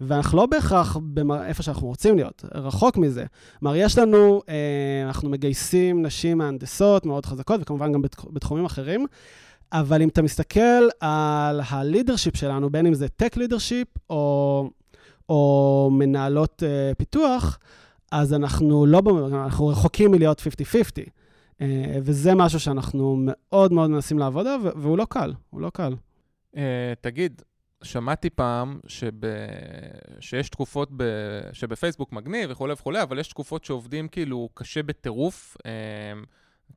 [0.01, 3.25] ואנחנו לא בהכרח במ- איפה שאנחנו רוצים להיות, רחוק מזה.
[3.59, 4.49] כלומר, יש לנו, uh,
[5.07, 9.05] אנחנו מגייסים נשים מהנדסות מאוד חזקות, וכמובן גם בתח- בתחומים אחרים,
[9.73, 14.69] אבל אם אתה מסתכל על הלידרשיפ שלנו, בין אם זה טק לידרשיפ או,
[15.29, 17.59] או מנהלות uh, פיתוח,
[18.11, 19.01] אז אנחנו לא,
[19.33, 20.43] אנחנו רחוקים מלהיות 50-50.
[20.43, 21.63] Uh,
[22.01, 25.95] וזה משהו שאנחנו מאוד מאוד מנסים לעבוד עליו, והוא לא קל, הוא לא קל.
[26.57, 27.41] אה, תגיד,
[27.83, 29.11] שמעתי פעם שב...
[30.19, 31.03] שיש תקופות ב...
[31.53, 35.57] שבפייסבוק מגניב וכולי וכולי, אבל יש תקופות שעובדים כאילו קשה בטירוף.
[35.65, 35.71] אה,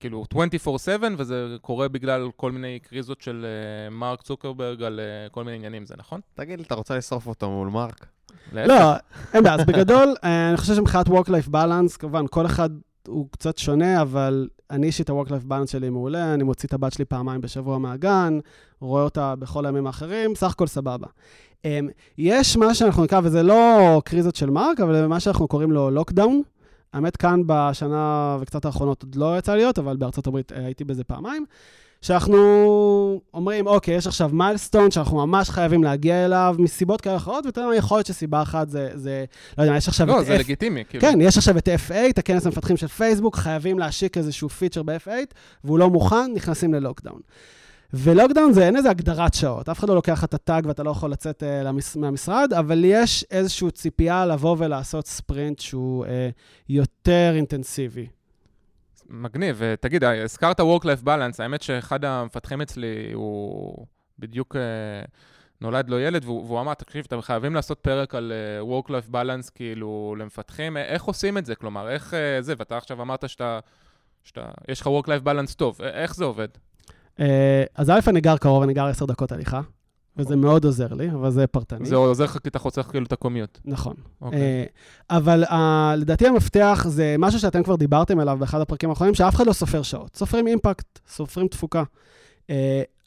[0.01, 0.39] כאילו 24/7,
[1.19, 5.87] וזה קורה בגלל כל מיני קריזות של אה, מרק צוקרברג על אה, כל מיני עניינים,
[5.87, 6.21] זה נכון?
[6.35, 8.07] תגיד אתה רוצה לשרוף אותו מול מרק?
[8.53, 8.93] לא,
[9.35, 9.55] אין בעיה.
[9.55, 12.71] אז בגדול, אה, אני חושב שמבחינת Work-Life Balance, כמובן, כל אחד
[13.09, 17.05] הוא קצת שונה, אבל אני אישית, ה-Work-Life Balance שלי מעולה, אני מוציא את הבת שלי
[17.05, 18.39] פעמיים בשבוע מהגן,
[18.81, 21.07] רואה אותה בכל הימים האחרים, סך הכל סבבה.
[21.65, 21.89] אמ,
[22.19, 25.91] יש מה שאנחנו נקרא, וזה לא קריזות של מרק, אבל זה מה שאנחנו קוראים לו
[25.91, 26.43] לוקדאון.
[26.95, 31.05] האמת, כאן בשנה וקצת האחרונות עוד לא יצא להיות, אבל בארצות הברית אה, הייתי בזה
[31.05, 31.45] פעמיים.
[32.03, 37.61] שאנחנו אומרים, אוקיי, יש עכשיו מיילסטון שאנחנו ממש חייבים להגיע אליו מסיבות כאלה אחרות, ואתה
[37.61, 39.25] יודע, יכול להיות שסיבה אחת זה, זה
[39.59, 41.03] לא יודע, יש עכשיו לא, את זה F- לגיטימי, כאילו.
[41.03, 45.09] כן, יש עכשיו את F8, הכנס המפתחים של פייסבוק, חייבים להשיק איזשהו פיצ'ר ב-F8,
[45.65, 47.21] והוא לא מוכן, נכנסים ללוקדאון.
[47.97, 51.11] ולוקדאון זה אין איזה הגדרת שעות, אף אחד לא לוקח את הטאג ואתה לא יכול
[51.11, 56.31] לצאת אה, למס, מהמשרד, אבל יש איזושהי ציפייה לבוא ולעשות ספרינט שהוא אה,
[56.69, 58.07] יותר אינטנסיבי.
[59.09, 63.87] מגניב, ותגיד, אה, הזכרת Work-Life Balance, האמת שאחד המפתחים אצלי, הוא
[64.19, 64.61] בדיוק אה,
[65.61, 69.51] נולד לו ילד, והוא, והוא אמר, תקשיב, אתם חייבים לעשות פרק על אה, Work-Life Balance,
[69.55, 71.55] כאילו, למפתחים, אה, איך עושים את זה?
[71.55, 73.59] כלומר, איך אה, זה, ואתה עכשיו אמרת שאתה,
[74.25, 76.49] שאתה, יש לך Work-Life Balance טוב, אה, איך זה עובד?
[77.21, 79.61] אה, אז א', אני גר קרוב, אני גר עשר דקות הליכה,
[80.17, 81.87] וזה מאוד עוזר לי, אבל זה פרטני.
[81.87, 83.59] זה עוזר לך כי אתה חוסך כאילו את ה commute.
[83.65, 83.95] נכון.
[84.21, 84.41] אוקיי.
[84.41, 84.65] אה,
[85.11, 89.47] אבל אה, לדעתי המפתח זה משהו שאתם כבר דיברתם עליו באחד הפרקים האחרונים, שאף אחד
[89.47, 90.17] לא סופר שעות.
[90.17, 91.83] סופרים impact, סופרים תפוקה.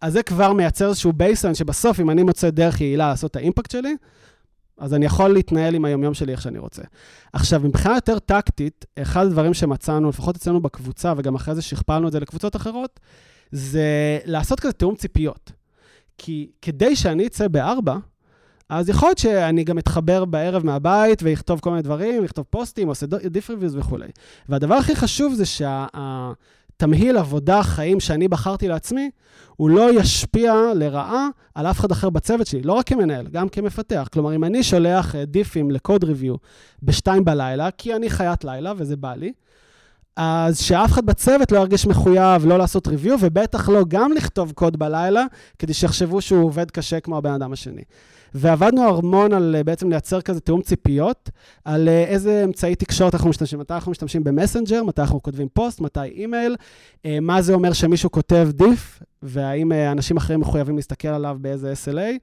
[0.01, 3.41] אז זה כבר מייצר איזשהו baseline שבסוף, אם אני מוצא דרך יעילה לעשות את ה
[3.41, 3.95] impact שלי,
[4.77, 6.81] אז אני יכול להתנהל עם היומיום שלי איך שאני רוצה.
[7.33, 12.11] עכשיו, מבחינה יותר טקטית, אחד הדברים שמצאנו, לפחות אצלנו בקבוצה, וגם אחרי זה שכפלנו את
[12.11, 12.99] זה לקבוצות אחרות,
[13.51, 15.51] זה לעשות כזה תיאום ציפיות.
[16.17, 17.97] כי כדי שאני אצא בארבע,
[18.69, 23.05] אז יכול להיות שאני גם אתחבר בערב מהבית ויכתוב כל מיני דברים, יכתוב פוסטים, עושה
[23.05, 24.07] דיף ריוויז וכולי.
[24.49, 29.09] והדבר הכי חשוב זה שהתמהיל עבודה, חיים שאני בחרתי לעצמי,
[29.55, 34.09] הוא לא ישפיע לרעה על אף אחד אחר בצוות שלי, לא רק כמנהל, גם כמפתח.
[34.13, 36.35] כלומר, אם אני שולח אה, דיפים לקוד ריוויו
[36.83, 39.33] בשתיים בלילה, כי אני חיית לילה וזה בא לי,
[40.18, 44.80] אז שאף אחד בצוות לא ירגיש מחויב לא לעשות review, ובטח לא גם לכתוב קוד
[44.80, 45.26] בלילה,
[45.59, 47.82] כדי שיחשבו שהוא עובד קשה כמו הבן אדם השני.
[48.34, 51.30] ועבדנו המון על אה, בעצם לייצר כזה תיאום ציפיות,
[51.65, 55.82] על אה, איזה אמצעי תקשורת אנחנו משתמשים, מתי אנחנו משתמשים במסנג'ר, מתי אנחנו כותבים פוסט,
[55.82, 56.55] מתי אימייל,
[57.05, 62.18] אה, מה זה אומר שמישהו כותב diff, והאם אנשים אחרים מחויבים להסתכל עליו באיזה SLA.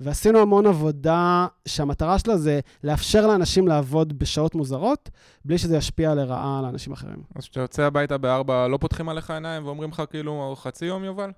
[0.00, 5.10] ועשינו המון עבודה שהמטרה שלה זה לאפשר לאנשים לעבוד בשעות מוזרות,
[5.44, 7.22] בלי שזה ישפיע לרעה על אנשים אחרים.
[7.34, 11.30] אז כשאתה יוצא הביתה בארבע, לא פותחים עליך עיניים ואומרים לך כאילו, חצי יום, יובל?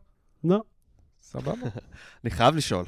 [0.45, 0.61] לא.
[1.23, 1.53] סבבה.
[2.25, 2.85] אני חייב לשאול,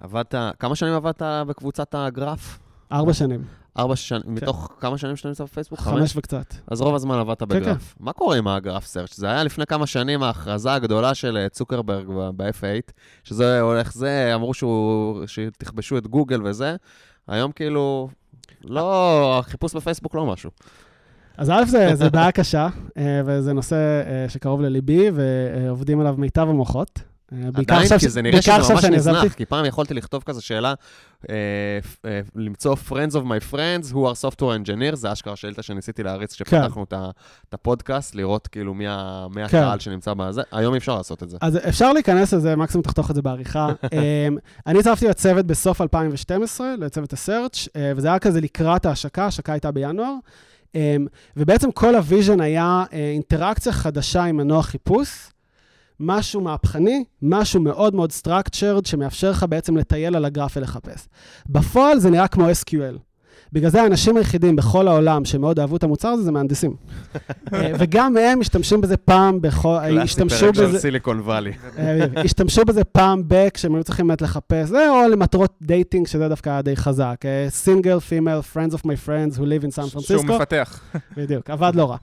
[0.00, 2.58] עבדת, כמה שנים עבדת בקבוצת הגרף?
[2.92, 3.44] ארבע שנים,
[3.78, 5.80] ארבע שנים, מתוך כמה שנים שאתה נמצא בפייסבוק?
[5.80, 6.54] חמש וקצת.
[6.66, 7.48] אז רוב הזמן עבדת כן.
[7.48, 7.94] בגרף.
[8.00, 9.16] מה קורה עם הגרף סרצ'?
[9.16, 12.06] זה היה לפני כמה שנים ההכרזה הגדולה של אה, צוקרברג
[12.36, 12.92] ב-F8,
[13.24, 16.76] שזה הולך זה, אמרו שהוא, שתכבשו את גוגל וזה.
[17.28, 18.08] היום כאילו,
[18.64, 20.50] לא, החיפוש בפייסבוק לא משהו.
[21.36, 26.46] אז א', זה, זה בעיה קשה, אה, וזה נושא אה, שקרוב לליבי, ועובדים עליו מיטב
[26.48, 27.09] המוחות.
[27.32, 28.84] אה, עדיין, כי זה נראה שזה ממש.
[28.84, 30.74] נזנח, כי פעם יכולתי לכתוב כזה שאלה,
[31.30, 31.34] אה,
[32.04, 36.34] אה, למצוא Friends of my friends who are software engineers, זה אשכרה שאילתה שניסיתי להריץ
[36.34, 37.10] כשפתחנו את ה-
[37.48, 38.84] את הפודקאסט, לראות כאילו מי
[39.34, 39.40] כן.
[39.40, 41.36] הקהל שנמצא בזה, היום אי אפשר לעשות את זה.
[41.40, 43.68] אז אפשר להיכנס לזה, מקסימום תחתוך את זה בעריכה.
[44.66, 49.52] אני הצטרפתי לצוות בסוף 2012, לצוות ה search, אה, וזה היה כזה לקראת ההשקה, ההשקה
[49.52, 50.14] הייתה בינואר.
[51.36, 55.30] ובעצם כל ה vision היה אינטראקציה חדשה עם מנוע חיפוש,
[56.00, 61.08] משהו מהפכני, משהו מאוד מאוד structured, שמאפשר לך בעצם לטייל על הגרף ולחפש.
[61.48, 63.09] בפועל זה נראה כמו SQL.
[63.52, 66.76] בגלל זה האנשים היחידים בכל העולם שמאוד אהבו את המוצר הזה, זה מהנדסים.
[67.54, 69.78] אה, וגם הם משתמשים בזה פעם בכל...
[69.88, 70.78] קלאסי פרק של.
[70.78, 71.52] סיליקון וואלי.
[71.78, 76.28] אה, השתמשו בזה פעם ב, כשהם היו צריכים באמת לחפש, זה או למטרות דייטינג, שזה
[76.28, 77.20] דווקא היה די חזק.
[77.48, 80.80] single, female, friends of my friends who live in San Francisco שהוא מפתח.
[81.16, 81.96] בדיוק, עבד לא רע.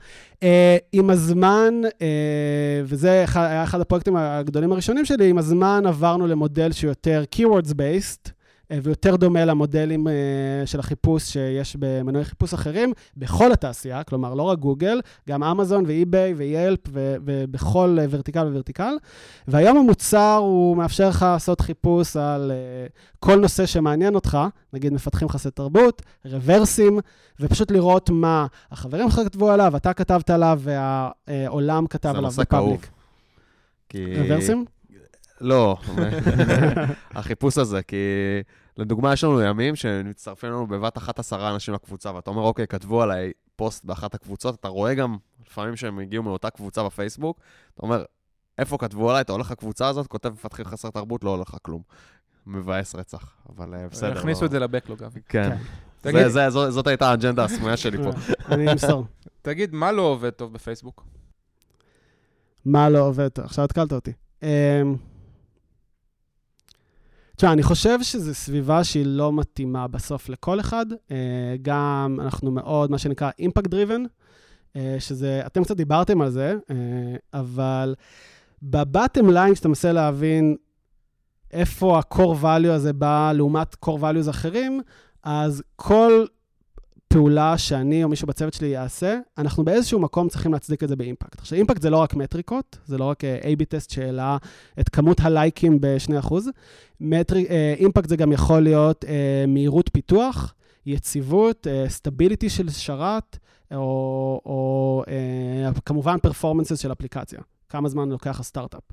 [0.92, 1.74] עם הזמן,
[2.86, 8.28] וזה היה אחד הפרויקטים הגדולים הראשונים שלי, עם הזמן עברנו למודל שהוא יותר keywords based,
[8.28, 8.37] uh,
[8.84, 10.12] ויותר דומה למודלים uh,
[10.66, 16.34] של החיפוש שיש במנועי חיפוש אחרים, בכל התעשייה, כלומר, לא רק גוגל, גם אמזון ואי-ביי
[16.34, 18.94] ויילפ, ובכל uh, ורטיקל וורטיקל.
[19.48, 22.52] והיום המוצר, הוא מאפשר לך לעשות חיפוש על
[23.20, 24.38] כל נושא שמעניין אותך,
[24.74, 27.00] נגיד מפתחים חסי תרבות, רוורסים,
[27.40, 32.42] ופשוט לראות מה החברים שלך כתבו עליו, אתה כתבת עליו, והעולם כתב זה עליו נושא
[32.42, 32.82] בפאבליק.
[32.82, 32.92] כאוב.
[33.90, 34.16] כי...
[34.16, 34.66] רוורסים?
[35.42, 35.78] לא,
[37.12, 37.98] החיפוש הזה, כי
[38.78, 43.02] לדוגמה, יש לנו ימים שמצטרפים לנו בבת אחת עשרה אנשים לקבוצה, ואתה אומר, אוקיי, כתבו
[43.02, 45.18] עליי פוסט באחת הקבוצות, אתה רואה גם
[45.48, 47.40] לפעמים שהם הגיעו מאותה קבוצה בפייסבוק,
[47.74, 48.04] אתה אומר,
[48.58, 49.22] איפה כתבו עליי?
[49.22, 51.82] אתה הולך לקבוצה הזאת, כותב מפתחים חסר תרבות, לא הולך לך כלום.
[52.48, 54.18] מבאס רצח, אבל אה, בסדר.
[54.18, 55.20] הכניסו לא- את זה לבקלוג, אבי.
[55.30, 55.58] כן.
[56.04, 56.30] כן.
[56.70, 58.10] זאת הייתה האג'נדה הסמויה שלי פה.
[58.54, 59.06] אני אמסור.
[59.42, 61.06] תגיד, מה לא עובד טוב בפייסבוק?
[62.66, 63.46] מה לא עובד טוב?
[63.46, 64.12] עכשיו התקלת אותי.
[67.38, 70.86] תשמע, אני חושב שזו סביבה שהיא לא מתאימה בסוף לכל אחד.
[71.12, 74.04] אה, גם אנחנו מאוד, מה שנקרא, impact driven,
[75.00, 76.76] שזה, אתם קצת דיברתם על זה, אה,
[77.34, 77.96] אבל
[78.64, 80.56] ב bottom line, כשאתה מנסה להבין
[81.52, 84.82] איפה ה-core value הזה בא לעומת core values אחרים,
[85.24, 86.26] אז כל
[87.08, 91.01] פעולה שאני או מישהו בצוות שלי יעשה, אנחנו באיזשהו מקום צריכים להצדיק את זה ב
[91.01, 91.40] impact.
[91.40, 94.38] עכשיו, impact זה לא רק מטריקות, זה לא רק אה, A-B test שהעלה
[94.80, 96.34] את כמות הלייקים ב-2%.
[97.02, 100.54] מטרי, אה, impact זה גם יכול להיות אה, מהירות פיתוח,
[100.86, 103.38] יציבות, stability של שרת,
[103.72, 107.40] או, או אה, כמובן performance של אפליקציה.
[107.70, 108.84] כמה זמן לוקח הסטארט-אפ.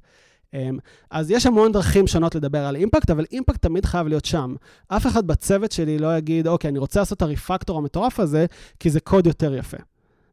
[0.55, 0.79] אמ,
[1.11, 4.55] אז יש המון דרכים שונות לדבר על impact, אבל impact תמיד חייב להיות שם.
[4.89, 8.47] אף אחד בצוות שלי לא יגיד, אוקיי, אני רוצה לעשות את ה refactor המטורף הזה,
[8.81, 9.77] כי זה קוד יותר יפה.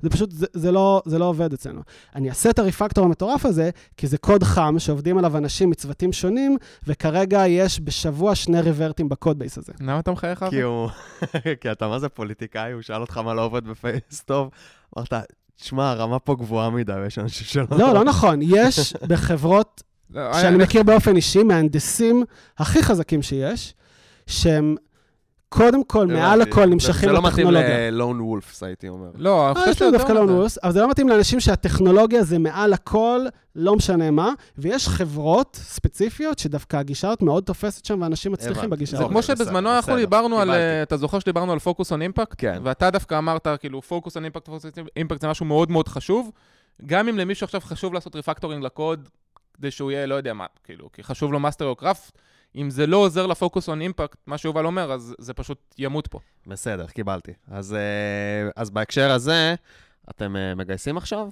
[0.01, 1.81] זה פשוט, זה, זה, לא, זה לא עובד אצלנו.
[2.15, 6.13] אני אעשה את ה refactor המטורף הזה, כי זה קוד חם שעובדים עליו אנשים מצוותים
[6.13, 6.57] שונים,
[6.87, 9.73] וכרגע יש בשבוע שני ריברטים ב code base הזה.
[9.79, 10.45] למה אתה מחייך?
[10.49, 10.89] כי הוא...
[11.61, 14.49] כי אתה מה זה פוליטיקאי, הוא שאל אותך מה לא עובד בפייסבוק,
[14.97, 15.13] אמרת,
[15.55, 17.77] תשמע, הרמה פה גבוהה מדי, ויש אנשים שלא...
[17.77, 18.39] לא, לא נכון.
[18.41, 19.83] יש בחברות
[20.13, 22.23] לא, שאני אני- מכיר באופן אישי, מהנדסים
[22.57, 23.73] הכי חזקים שיש,
[24.27, 24.75] שהם
[25.49, 26.41] קודם כל, מעל.
[26.41, 27.89] הכל, זה- נמשכים זה לא מתאים לטכנולוגיה.
[27.91, 29.09] ללון וולפס, הייתי אומר.
[29.15, 30.21] לא, אני אה, חושב שזה דווקא מזה.
[30.33, 33.21] נוס, אבל זה לא מתאים לאנשים שהטכנולוגיה זה מעל הכל,
[33.55, 38.69] לא משנה מה, ויש חברות ספציפיות שדווקא הגישה הזאת מאוד תופסת שם, ואנשים מצליחים.
[38.69, 39.09] בגישה זה הזאת.
[39.11, 40.51] כמו בסדר, שבזמנו אנחנו דיברנו על.
[40.51, 42.35] אה, אתה זוכר שדיברנו על פוקוס און אימפקט?
[42.37, 42.59] כן.
[42.63, 46.31] ואתה דווקא אמרת, כאילו, פוקוס און אימפקט, פוקוס און אימפקט זה משהו מאוד מאוד חשוב.
[46.85, 49.09] גם אם למישהו עכשיו חשוב לעשות refactoring לקוד,
[49.53, 52.17] כדי שהוא יהיה, לא יודע מה, כאילו, כי חשוב לו master your craft,
[52.55, 56.07] אם זה לא עוזר ל focus on impact, מה שיובל אומר, אז זה פשוט ימות
[56.07, 56.19] פה.
[56.47, 57.31] בסדר, קיבלתי.
[57.47, 59.55] אז, אה, אז בהקשר הזה,
[60.09, 61.29] אתם אה, מגייסים עכשיו?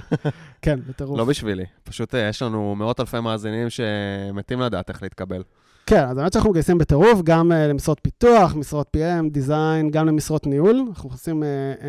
[0.62, 1.18] כן, בטירוף.
[1.18, 1.64] לא בשבילי.
[1.84, 5.42] פשוט אה, יש לנו מאות אלפי מאזינים שמתים לדעת איך להתקבל.
[5.86, 10.46] כן, אז האמת שאנחנו מגייסים בטירוף, גם uh, למשרות פיתוח, משרות PM, design, גם למשרות
[10.46, 10.84] ניהול.
[10.88, 11.46] אנחנו מכניסים uh,
[11.78, 11.84] uh,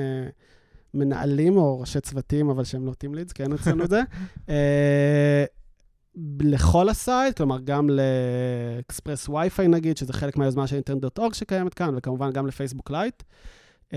[0.94, 4.02] מנהלים או ראשי צוותים, אבל שהם לא Team Leads, כי אין אצלנו את זה.
[4.46, 4.50] Uh,
[6.40, 11.94] לכל ה site, כלומר גם לאקספרס וי-פיי נגיד, שזה חלק מהיוזמה של אינטרנט.אורג שקיימת כאן,
[11.98, 13.24] וכמובן גם לפייסבוק לייט.
[13.92, 13.96] Uh,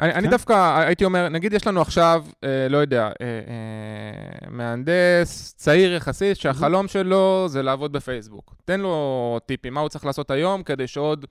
[0.00, 0.30] אני, אני כן.
[0.30, 6.36] דווקא הייתי אומר, נגיד יש לנו עכשיו, אה, לא יודע, אה, אה, מהנדס צעיר יחסית,
[6.36, 8.54] שהחלום שלו זה לעבוד בפייסבוק.
[8.64, 11.26] תן לו טיפים, מה הוא צריך לעשות היום כדי שעוד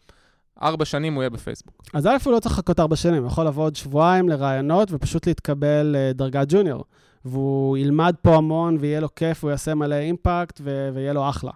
[0.62, 1.84] ארבע שנים הוא יהיה בפייסבוק.
[1.94, 5.96] אז א', הוא לא צריך לחכות ארבע שנים, הוא יכול עוד שבועיים לראיונות ופשוט להתקבל
[5.98, 6.84] אה, דרגת ג'וניור.
[7.26, 11.52] והוא ילמד פה המון ויהיה לו כיף, הוא יעשה מלא אימפקט ו- ויהיה לו אחלה.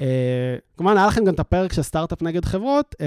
[0.00, 0.02] Uh,
[0.76, 2.98] כמובן, היה לכם גם את הפרק של סטארט-אפ נגד חברות, uh,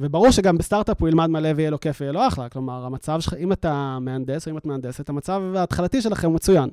[0.00, 2.48] וברור שגם בסטארט-אפ הוא ילמד מלא ויהיה לו כיף ויהיה לו אחלה.
[2.48, 6.70] כלומר, המצב שלך, אם אתה מהנדס או אם את מהנדסת, המצב ההתחלתי שלכם מצוין.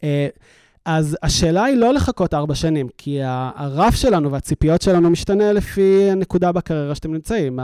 [0.00, 0.04] Uh,
[0.84, 6.52] אז השאלה היא לא לחכות ארבע שנים, כי הרף שלנו והציפיות שלנו משתנה לפי הנקודה
[6.52, 7.58] בקריירה שאתם נמצאים.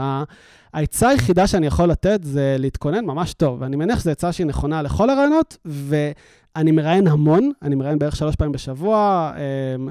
[0.73, 4.81] העצה היחידה שאני יכול לתת זה להתכונן ממש טוב, ואני מניח שזו עצה שהיא נכונה
[4.81, 9.31] לכל הרעיונות, ואני מראיין המון, אני מראיין בערך שלוש פעמים בשבוע,
[9.77, 9.89] אמ,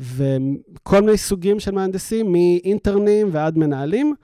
[0.00, 4.14] וכל מיני סוגים של מהנדסים, מאינטרנים ועד מנהלים.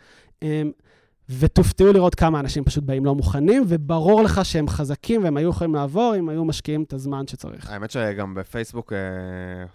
[1.31, 5.75] ותופתעו לראות כמה אנשים פשוט באים לא מוכנים, וברור לך שהם חזקים והם היו יכולים
[5.75, 7.71] לעבור אם היו משקיעים את הזמן שצריך.
[7.71, 8.99] האמת שגם בפייסבוק אה,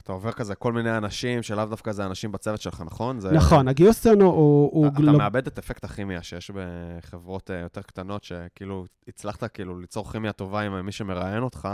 [0.04, 3.20] אתה עובר כזה כל מיני אנשים שלאו דווקא זה אנשים בצוות שלך, נכון?
[3.20, 3.32] זה...
[3.32, 4.70] נכון, הגיוס אצלנו הוא...
[4.74, 9.80] הוא אתה גלוב- מאבד את אפקט הכימיה שיש בחברות אה, יותר קטנות, שכאילו הצלחת כאילו
[9.80, 11.68] ליצור כימיה טובה עם מי שמראיין אותך,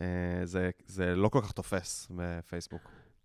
[0.00, 0.06] אה,
[0.44, 2.82] זה, זה לא כל כך תופס בפייסבוק.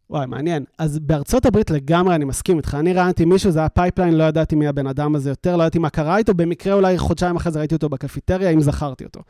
[0.09, 0.63] וואי, מעניין.
[0.77, 2.77] אז בארצות הברית לגמרי אני מסכים איתך.
[2.79, 5.79] אני ראיינתי מישהו, זה היה pipeline, לא ידעתי מי הבן אדם הזה יותר, לא ידעתי
[5.79, 9.21] מה קרה איתו, במקרה אולי חודשיים אחרי זה ראיתי אותו בקפיטריה, אם זכרתי אותו.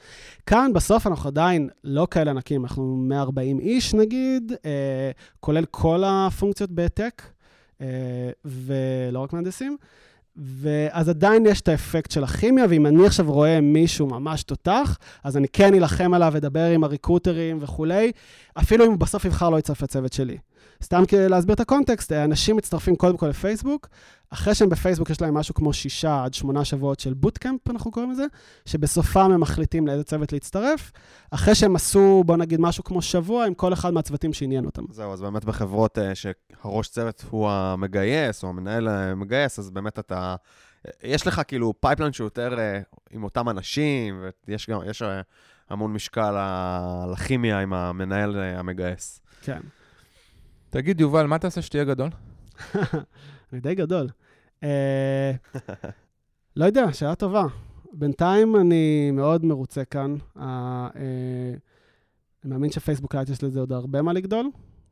[0.45, 6.71] כאן בסוף אנחנו עדיין לא כאלה ענקים, אנחנו 140 איש נגיד, אה, כולל כל הפונקציות
[6.71, 7.21] בהעתק,
[7.81, 7.87] אה,
[8.45, 9.77] ולא רק מהנדסים.
[10.35, 15.37] ואז עדיין יש את האפקט של הכימיה, ואם אני עכשיו רואה מישהו ממש תותח, אז
[15.37, 18.11] אני כן אלחם עליו, אדבר עם הריקרוטרים וכולי,
[18.59, 20.37] אפילו אם הוא בסוף יבחר לא יצטרף לצוות שלי.
[20.83, 23.87] סתם כדי להסביר את הקונטקסט, אה, אנשים מצטרפים קודם כל לפייסבוק,
[24.29, 28.11] אחרי שהם בפייסבוק יש להם משהו כמו שישה עד שמונה שבועות של בוטקאמפ, אנחנו קוראים
[28.11, 28.25] לזה,
[28.65, 30.91] שבסופם הם מחליטים לאיזה צוות להצטרף,
[31.31, 34.83] אחרי שהם עשו, בוא נגיד, משהו כמו שבוע עם כל אחד מהצוותים שעניין אותם.
[34.91, 40.35] זהו, אז באמת בחברות uh, שהראש צוות הוא המגייס, או המנהל המגייס, אז באמת אתה...
[41.03, 42.55] יש לך כאילו pipeline שהוא יותר
[43.11, 45.03] עם אותם אנשים, ויש גם, יש
[45.69, 46.35] המון משקל
[47.11, 49.21] לכימיה עם המנהל המגייס.
[49.41, 49.59] כן.
[50.69, 52.09] תגיד, יובל, מה תעשה שתהיה גדול?
[53.53, 54.09] אני די גדול.
[54.63, 55.31] אה,
[56.55, 57.43] לא יודע, שאלה טובה.
[57.93, 60.15] בינתיים אני מאוד מרוצה כאן.
[60.39, 60.87] אה,
[62.43, 64.49] אני מאמין שפייסבוק לייט יש לזה עוד הרבה מה לגדול,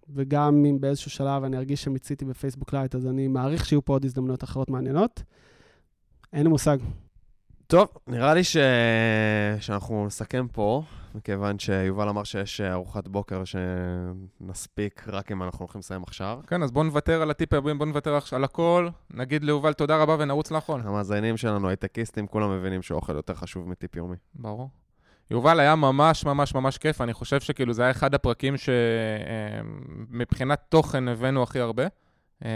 [0.10, 4.06] וגם אם באיזשהו שלב אני ארגיש שמיציתי בפייסבוק לייט, אז אני מעריך שיהיו פה עוד
[4.06, 5.24] הזדמנויות אחרות מעניינות.
[6.34, 6.78] אין לי מושג.
[7.68, 8.58] טוב, נראה לי ש...
[9.60, 10.84] שאנחנו נסכם פה,
[11.16, 16.40] מכיוון שיובל אמר שיש ארוחת בוקר שנספיק רק אם אנחנו הולכים לסיים עכשיו.
[16.48, 20.16] כן, אז בואו נוותר על הטיפ הבאים, בואו נוותר על הכל, נגיד ליובל תודה רבה
[20.20, 20.82] ונרוץ לאכול.
[20.84, 24.16] המאזינים שלנו, הייטקיסטים, כולם מבינים שאוכל יותר חשוב מטיפ יומי.
[24.36, 24.70] ברור.
[25.32, 28.56] יובל, היה ממש ממש ממש כיף, אני חושב שכאילו זה היה אחד הפרקים
[30.12, 31.84] שמבחינת תוכן הבאנו הכי הרבה.
[32.42, 32.50] היה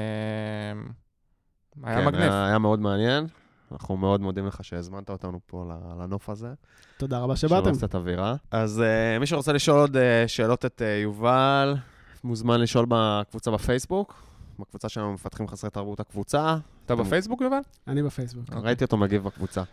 [1.83, 2.21] כן, מגניב.
[2.21, 3.27] היה, היה מאוד מעניין.
[3.71, 6.53] אנחנו מאוד מודים לך שהזמנת אותנו פה לנוף הזה.
[6.97, 7.63] תודה רבה שבאתם.
[7.63, 8.35] שלום קצת אווירה.
[8.51, 11.75] אז uh, מי שרוצה לשאול עוד uh, שאלות את uh, יובל,
[12.23, 14.23] מוזמן לשאול בקבוצה בפייסבוק.
[14.59, 16.57] בקבוצה שלנו מפתחים חסרי תרבות הקבוצה.
[16.85, 17.59] אתה בפייסבוק, יובל?
[17.87, 18.45] אני בפייסבוק.
[18.53, 19.63] ראיתי אותו מגיב בקבוצה.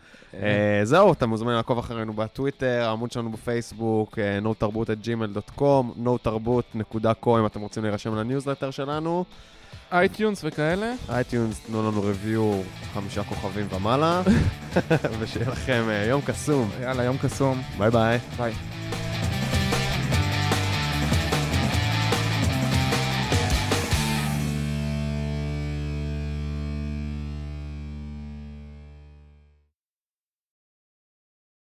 [0.83, 5.61] זהו, אתה מוזמן לעקוב אחרינו בטוויטר, העמוד שלנו בפייסבוק, notarbut@gmail.com,
[6.05, 9.25] notarbut.co אם אתם רוצים להירשם לניוזלטר שלנו.
[9.91, 10.93] אייטיונס וכאלה.
[11.09, 12.61] אייטיונס, תנו לנו review
[12.93, 14.21] חמישה כוכבים ומעלה,
[15.19, 16.69] ושיהיה לכם יום קסום.
[16.81, 17.61] יאללה, יום קסום.
[17.77, 18.19] ביי ביי.
[18.37, 18.53] ביי.